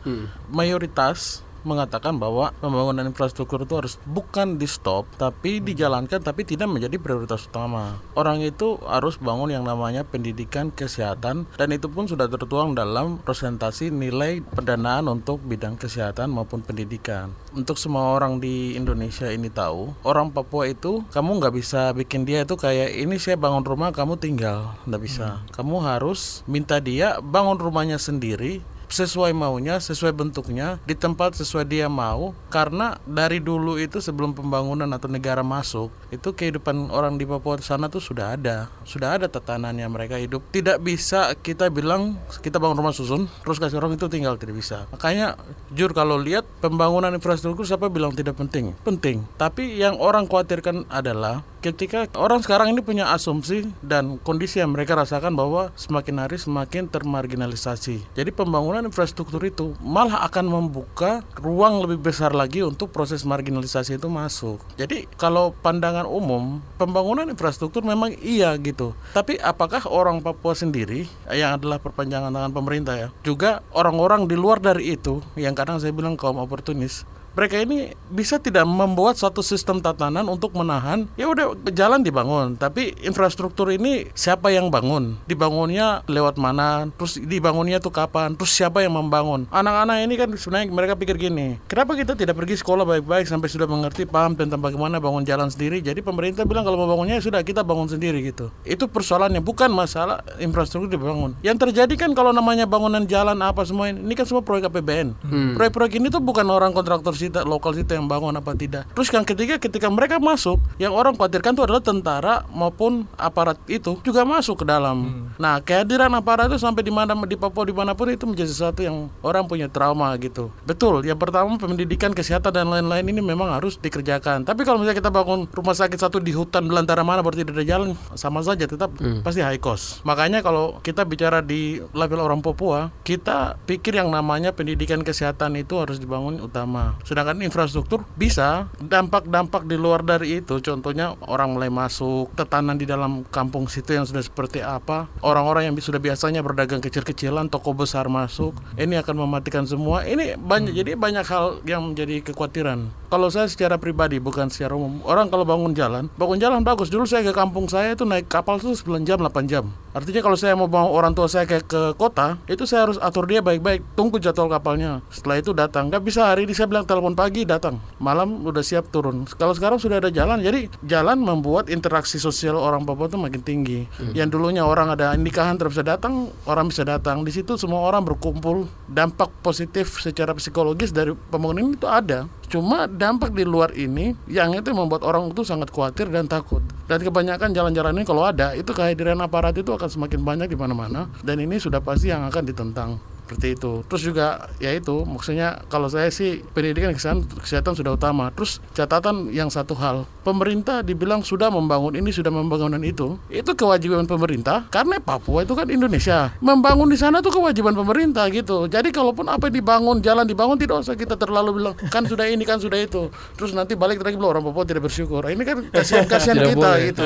mayoritas 0.53 1.41
mengatakan 1.65 2.21
bahwa 2.21 2.53
pembangunan 2.61 3.09
infrastruktur 3.09 3.65
itu 3.65 3.75
harus 3.75 3.95
bukan 4.07 4.61
di 4.61 4.69
stop 4.69 5.09
tapi 5.17 5.59
dijalankan 5.65 6.21
tapi 6.21 6.45
tidak 6.45 6.71
menjadi 6.71 6.97
prioritas 7.01 7.49
utama. 7.49 7.99
Orang 8.15 8.45
itu 8.45 8.79
harus 8.85 9.17
bangun 9.19 9.51
yang 9.51 9.65
namanya 9.65 10.05
pendidikan 10.05 10.71
kesehatan 10.71 11.49
dan 11.57 11.69
itu 11.73 11.89
pun 11.91 12.07
sudah 12.07 12.29
tertuang 12.29 12.77
dalam 12.77 13.19
presentasi 13.25 13.91
nilai 13.91 14.45
pendanaan 14.55 15.09
untuk 15.11 15.41
bidang 15.43 15.81
kesehatan 15.81 16.31
maupun 16.31 16.61
pendidikan. 16.61 17.33
Untuk 17.57 17.81
semua 17.81 18.15
orang 18.15 18.39
di 18.39 18.77
Indonesia 18.77 19.27
ini 19.33 19.49
tahu 19.49 19.97
orang 20.05 20.31
Papua 20.31 20.69
itu 20.69 21.03
kamu 21.11 21.41
nggak 21.41 21.55
bisa 21.55 21.91
bikin 21.97 22.29
dia 22.29 22.45
itu 22.45 22.55
kayak 22.55 22.93
ini 22.95 23.17
saya 23.17 23.41
bangun 23.41 23.65
rumah 23.65 23.91
kamu 23.91 24.21
tinggal. 24.21 24.77
Nggak 24.85 25.03
bisa. 25.03 25.29
Kamu 25.57 25.81
harus 25.83 26.45
minta 26.45 26.79
dia 26.79 27.19
bangun 27.23 27.57
rumahnya 27.57 27.97
sendiri 27.97 28.61
sesuai 28.95 29.35
maunya, 29.35 29.83
sesuai 29.83 30.15
bentuknya, 30.15 30.79
di 30.87 30.95
tempat 30.95 31.35
sesuai 31.35 31.67
dia 31.67 31.91
mau. 31.91 32.31
Karena 32.47 32.95
dari 33.03 33.43
dulu 33.43 33.75
itu 33.83 33.99
sebelum 33.99 34.31
pembangunan 34.31 34.87
atau 34.95 35.11
negara 35.11 35.43
masuk, 35.43 35.91
itu 36.15 36.31
kehidupan 36.31 36.95
orang 36.95 37.19
di 37.19 37.27
Papua 37.27 37.59
sana 37.59 37.91
tuh 37.91 37.99
sudah 37.99 38.39
ada, 38.39 38.71
sudah 38.87 39.19
ada 39.19 39.27
tatanannya 39.27 39.91
mereka 39.91 40.15
hidup. 40.23 40.47
Tidak 40.55 40.79
bisa 40.79 41.35
kita 41.43 41.67
bilang 41.75 42.15
kita 42.39 42.63
bangun 42.63 42.79
rumah 42.79 42.95
susun, 42.95 43.27
terus 43.43 43.59
kasih 43.59 43.83
orang 43.83 43.99
itu 43.99 44.07
tinggal 44.07 44.39
tidak 44.39 44.55
bisa. 44.55 44.87
Makanya 44.95 45.35
jujur 45.75 45.91
kalau 45.91 46.15
lihat 46.15 46.47
pembangunan 46.63 47.11
infrastruktur 47.11 47.67
siapa 47.67 47.91
bilang 47.91 48.15
tidak 48.15 48.39
penting? 48.39 48.71
Penting. 48.87 49.27
Tapi 49.35 49.81
yang 49.83 49.99
orang 49.99 50.31
khawatirkan 50.31 50.87
adalah 50.87 51.43
ketika 51.65 52.05
orang 52.21 52.45
sekarang 52.45 52.77
ini 52.77 52.85
punya 52.85 53.09
asumsi 53.09 53.65
dan 53.81 54.21
kondisi 54.21 54.61
yang 54.61 54.77
mereka 54.77 54.93
rasakan 54.93 55.33
bahwa 55.33 55.73
semakin 55.81 56.21
hari 56.21 56.37
semakin 56.37 56.93
termarginalisasi. 56.93 58.05
Jadi 58.13 58.31
pembangunan 58.37 58.85
infrastruktur 58.85 59.41
itu 59.49 59.73
malah 59.81 60.29
akan 60.29 60.45
membuka 60.45 61.25
ruang 61.41 61.81
lebih 61.81 62.05
besar 62.05 62.37
lagi 62.37 62.61
untuk 62.61 62.93
proses 62.93 63.25
marginalisasi 63.25 63.97
itu 63.97 64.13
masuk. 64.13 64.61
Jadi 64.77 65.09
kalau 65.17 65.57
pandangan 65.65 66.05
umum 66.05 66.61
pembangunan 66.77 67.25
infrastruktur 67.33 67.81
memang 67.81 68.13
iya 68.21 68.53
gitu. 68.61 68.93
Tapi 69.17 69.41
apakah 69.41 69.89
orang 69.89 70.21
Papua 70.21 70.53
sendiri 70.53 71.09
yang 71.33 71.57
adalah 71.57 71.81
perpanjangan 71.81 72.29
tangan 72.29 72.53
pemerintah 72.53 72.95
ya, 73.01 73.09
juga 73.25 73.65
orang-orang 73.73 74.29
di 74.29 74.37
luar 74.37 74.61
dari 74.61 74.93
itu 74.93 75.25
yang 75.41 75.57
kadang 75.57 75.81
saya 75.81 75.97
bilang 75.97 76.21
kaum 76.21 76.37
oportunis 76.37 77.09
mereka 77.35 77.61
ini 77.61 77.93
bisa 78.11 78.39
tidak 78.39 78.65
membuat 78.67 79.19
satu 79.19 79.43
sistem 79.43 79.83
tatanan 79.83 80.27
untuk 80.31 80.55
menahan 80.55 81.07
ya 81.19 81.31
udah 81.31 81.55
jalan 81.75 82.01
dibangun. 82.01 82.55
Tapi 82.59 82.95
infrastruktur 83.03 83.71
ini 83.75 84.09
siapa 84.15 84.51
yang 84.55 84.71
bangun? 84.71 85.19
Dibangunnya 85.27 86.07
lewat 86.07 86.39
mana? 86.41 86.89
Terus 86.95 87.19
dibangunnya 87.21 87.83
tuh 87.83 87.93
kapan? 87.93 88.39
Terus 88.39 88.55
siapa 88.55 88.81
yang 88.81 88.95
membangun? 88.95 89.47
Anak-anak 89.51 89.97
ini 90.07 90.15
kan 90.15 90.29
sebenarnya 90.35 90.67
mereka 90.71 90.95
pikir 90.95 91.19
gini 91.19 91.59
kenapa 91.69 91.99
kita 91.99 92.15
tidak 92.15 92.39
pergi 92.39 92.59
sekolah 92.59 92.87
baik-baik 92.87 93.27
sampai 93.27 93.49
sudah 93.51 93.67
mengerti 93.67 94.07
paham 94.07 94.39
tentang 94.39 94.63
bagaimana 94.63 95.03
bangun 95.03 95.27
jalan 95.27 95.51
sendiri? 95.51 95.83
Jadi 95.83 96.01
pemerintah 96.01 96.47
bilang 96.47 96.65
kalau 96.65 96.81
mau 96.81 96.89
bangunnya 96.89 97.19
ya 97.19 97.23
sudah 97.23 97.43
kita 97.43 97.67
bangun 97.67 97.91
sendiri 97.91 98.23
gitu. 98.23 98.49
Itu 98.63 98.87
persoalannya 98.87 99.43
bukan 99.43 99.75
masalah 99.75 100.23
infrastruktur 100.39 100.87
dibangun. 100.87 101.35
Yang 101.43 101.69
terjadi 101.69 101.95
kan 101.99 102.11
kalau 102.15 102.31
namanya 102.31 102.65
bangunan 102.65 103.03
jalan 103.05 103.37
apa 103.43 103.67
semua 103.67 103.91
ini, 103.91 104.01
ini 104.07 104.15
kan 104.15 104.25
semua 104.25 104.41
proyek 104.41 104.71
APBN 104.71 105.17
proyek-proyek 105.55 105.99
ini 105.99 106.09
tuh 106.13 106.23
bukan 106.23 106.47
orang 106.49 106.71
kontraktor 106.71 107.13
kita 107.31 107.47
lokal 107.47 107.73
kita 107.77 107.97
yang 107.97 108.07
bangun 108.07 108.35
apa 108.37 108.53
tidak. 108.57 108.89
Terus 108.93 109.09
yang 109.13 109.27
ketiga 109.27 109.57
ketika 109.57 109.89
mereka 109.89 110.21
masuk, 110.21 110.61
yang 110.77 110.93
orang 110.93 111.17
khawatirkan 111.17 111.57
itu 111.57 111.63
adalah 111.65 111.83
tentara 111.83 112.35
maupun 112.53 113.09
aparat 113.17 113.59
itu 113.71 113.99
juga 114.05 114.27
masuk 114.27 114.63
ke 114.63 114.65
dalam. 114.69 115.29
Nah 115.41 115.61
kehadiran 115.61 116.13
aparat 116.15 116.51
itu 116.53 116.61
sampai 116.61 116.83
di 116.85 116.93
mana 116.93 117.17
di 117.25 117.37
Papua 117.39 117.65
di 117.67 117.75
mana 117.75 117.93
pun 117.97 118.11
itu 118.11 118.25
menjadi 118.29 118.51
sesuatu 118.51 118.81
yang 118.85 119.09
orang 119.25 119.45
punya 119.49 119.67
trauma 119.69 120.13
gitu. 120.21 120.53
Betul. 120.69 121.05
Yang 121.05 121.19
pertama 121.21 121.57
pendidikan, 121.57 122.13
kesehatan 122.13 122.53
dan 122.55 122.67
lain-lain 122.71 123.07
ini 123.09 123.21
memang 123.21 123.51
harus 123.53 123.77
dikerjakan. 123.81 124.47
Tapi 124.47 124.63
kalau 124.63 124.81
misalnya 124.81 125.01
kita 125.01 125.11
bangun 125.11 125.49
rumah 125.51 125.75
sakit 125.75 125.99
satu 125.99 126.21
di 126.21 126.31
hutan 126.33 126.67
belantara 126.67 127.03
mana 127.03 127.21
berarti 127.21 127.43
tidak 127.43 127.61
ada 127.61 127.67
jalan, 127.67 127.89
sama 128.15 128.41
saja 128.41 128.65
tetap 128.69 128.93
pasti 129.25 129.41
high 129.41 129.61
cost. 129.61 130.05
Makanya 130.07 130.41
kalau 130.45 130.79
kita 130.81 131.05
bicara 131.05 131.41
di 131.41 131.81
level 131.93 132.21
orang 132.21 132.41
Papua, 132.45 132.93
kita 133.07 133.57
pikir 133.65 133.97
yang 133.97 134.13
namanya 134.13 134.53
pendidikan 134.53 135.01
kesehatan 135.01 135.57
itu 135.57 135.81
harus 135.81 135.97
dibangun 135.99 136.41
utama. 136.43 136.97
Sedangkan 137.15 137.47
infrastruktur 137.47 138.03
bisa 138.19 138.67
dampak-dampak 138.83 139.71
di 139.71 139.79
luar 139.79 140.03
dari 140.03 140.43
itu. 140.43 140.59
Contohnya 140.59 141.15
orang 141.31 141.55
mulai 141.55 141.71
masuk, 141.71 142.35
tetanan 142.35 142.75
di 142.75 142.91
dalam 142.91 143.23
kampung 143.31 143.71
situ 143.71 143.95
yang 143.95 144.03
sudah 144.03 144.19
seperti 144.19 144.67
apa, 144.67 145.07
orang-orang 145.23 145.71
yang 145.71 145.79
sudah 145.79 146.03
biasanya 146.03 146.43
berdagang 146.43 146.83
kecil-kecilan, 146.83 147.47
toko 147.47 147.71
besar 147.71 148.11
masuk, 148.11 148.51
ini 148.75 148.99
akan 148.99 149.31
mematikan 149.31 149.63
semua. 149.63 150.03
Ini 150.03 150.35
banyak 150.35 150.75
jadi 150.75 150.99
banyak 150.99 151.23
hal 151.23 151.63
yang 151.63 151.95
menjadi 151.95 152.19
kekhawatiran. 152.27 152.91
Kalau 153.15 153.31
saya 153.31 153.47
secara 153.47 153.79
pribadi 153.79 154.19
bukan 154.19 154.51
secara 154.51 154.75
umum, 154.75 154.99
orang 155.07 155.31
kalau 155.31 155.47
bangun 155.47 155.71
jalan, 155.71 156.11
bangun 156.19 156.43
jalan 156.43 156.67
bagus. 156.67 156.91
Dulu 156.91 157.07
saya 157.07 157.23
ke 157.23 157.31
kampung 157.31 157.71
saya 157.71 157.95
itu 157.95 158.03
naik 158.03 158.27
kapal 158.27 158.59
itu 158.59 158.75
9 158.75 159.07
jam, 159.07 159.23
8 159.23 159.47
jam. 159.47 159.71
Artinya 159.95 160.27
kalau 160.27 160.35
saya 160.35 160.59
mau 160.59 160.67
bawa 160.67 160.91
orang 160.91 161.15
tua 161.15 161.31
saya 161.31 161.47
ke, 161.47 161.63
ke 161.63 161.95
kota, 161.95 162.35
itu 162.51 162.67
saya 162.67 162.91
harus 162.91 162.99
atur 162.99 163.31
dia 163.31 163.39
baik-baik, 163.39 163.95
tunggu 163.95 164.19
jadwal 164.19 164.51
kapalnya. 164.51 164.99
Setelah 165.07 165.39
itu 165.39 165.55
datang. 165.55 165.87
Nggak 165.87 166.03
bisa 166.03 166.35
hari 166.35 166.51
ini 166.51 166.51
saya 166.51 166.67
bilang 166.67 166.83
telepon 166.83 167.15
pagi 167.15 167.47
datang, 167.47 167.79
malam 168.03 168.43
udah 168.43 168.67
siap 168.67 168.91
turun. 168.91 169.23
Kalau 169.39 169.55
sekarang 169.55 169.79
sudah 169.79 170.03
ada 170.03 170.11
jalan, 170.11 170.43
jadi 170.43 170.67
jalan 170.83 171.23
membuat 171.23 171.71
interaksi 171.71 172.19
sosial 172.19 172.59
orang 172.59 172.83
Papua 172.83 173.07
itu 173.07 173.15
makin 173.15 173.43
tinggi. 173.47 173.87
Yang 174.19 174.35
dulunya 174.35 174.67
orang 174.67 174.99
ada 174.99 175.15
nikahan 175.15 175.55
terus 175.55 175.79
bisa 175.79 175.87
datang, 175.87 176.27
orang 176.51 176.67
bisa 176.67 176.83
datang. 176.83 177.23
Di 177.23 177.31
situ 177.31 177.55
semua 177.55 177.87
orang 177.87 178.03
berkumpul. 178.03 178.67
Dampak 178.91 179.31
positif 179.47 180.03
secara 180.03 180.35
psikologis 180.35 180.91
dari 180.91 181.15
pembangunan 181.31 181.71
itu 181.71 181.87
ada. 181.87 182.27
Cuma 182.51 182.87
dampak 182.87 183.35
di 183.35 183.43
luar 183.43 183.75
ini 183.75 184.15
yang 184.31 184.55
itu 184.55 184.71
membuat 184.71 185.03
orang 185.03 185.35
itu 185.35 185.43
sangat 185.43 185.75
khawatir 185.75 186.07
dan 186.11 186.31
takut. 186.31 186.63
Dan 186.87 187.01
kebanyakan 187.01 187.51
jalan-jalan 187.51 187.97
ini 187.97 188.05
kalau 188.05 188.23
ada, 188.29 188.53
itu 188.55 188.71
kehadiran 188.71 189.19
aparat 189.25 189.57
itu 189.57 189.73
akan 189.73 189.84
semakin 189.89 190.21
banyak 190.25 190.49
di 190.51 190.59
mana-mana. 190.59 191.07
Dan 191.23 191.41
ini 191.41 191.57
sudah 191.57 191.81
pasti 191.81 192.11
yang 192.11 192.27
akan 192.29 192.43
ditentang 192.45 193.14
seperti 193.25 193.57
itu. 193.57 193.81
Terus 193.89 194.03
juga 194.05 194.53
ya 194.61 194.69
itu 194.77 195.01
maksudnya 195.09 195.65
kalau 195.73 195.89
saya 195.89 196.13
sih 196.13 196.45
pendidikan 196.53 196.93
kesehatan, 196.93 197.25
kesehatan 197.41 197.73
sudah 197.73 197.97
utama. 197.97 198.29
Terus 198.37 198.61
catatan 198.77 199.33
yang 199.33 199.49
satu 199.49 199.73
hal, 199.73 200.05
pemerintah 200.21 200.85
dibilang 200.85 201.25
sudah 201.25 201.49
membangun 201.49 201.97
ini, 201.97 202.13
sudah 202.13 202.29
membangun 202.29 202.77
itu. 202.85 203.17
Itu 203.33 203.57
kewajiban 203.57 204.05
pemerintah 204.05 204.69
karena 204.69 205.01
Papua 205.01 205.49
itu 205.49 205.57
kan 205.57 205.65
Indonesia. 205.73 206.37
Membangun 206.45 206.93
di 206.93 207.01
sana 207.01 207.25
tuh 207.25 207.33
kewajiban 207.33 207.73
pemerintah 207.73 208.29
gitu. 208.29 208.69
Jadi 208.69 208.93
kalaupun 208.93 209.25
apa 209.33 209.49
yang 209.49 209.57
dibangun, 209.65 209.97
jalan 210.05 210.29
dibangun 210.29 210.61
tidak 210.61 210.85
usah 210.85 210.93
kita 210.93 211.17
terlalu 211.17 211.65
bilang 211.65 211.75
kan 211.89 212.05
sudah 212.05 212.29
ini 212.29 212.45
kan 212.45 212.61
sudah 212.61 212.77
itu. 212.77 213.09
Terus 213.41 213.57
nanti 213.57 213.73
balik 213.73 214.05
lagi 214.05 214.21
bilang 214.21 214.37
orang 214.37 214.45
Papua 214.45 214.69
tidak 214.69 214.85
bersyukur. 214.85 215.25
Ini 215.25 215.41
kan 215.49 215.57
kasihan 215.73 216.05
kasihan 216.13 216.37
kita 216.45 216.61
boleh. 216.61 216.93
gitu. 216.93 217.05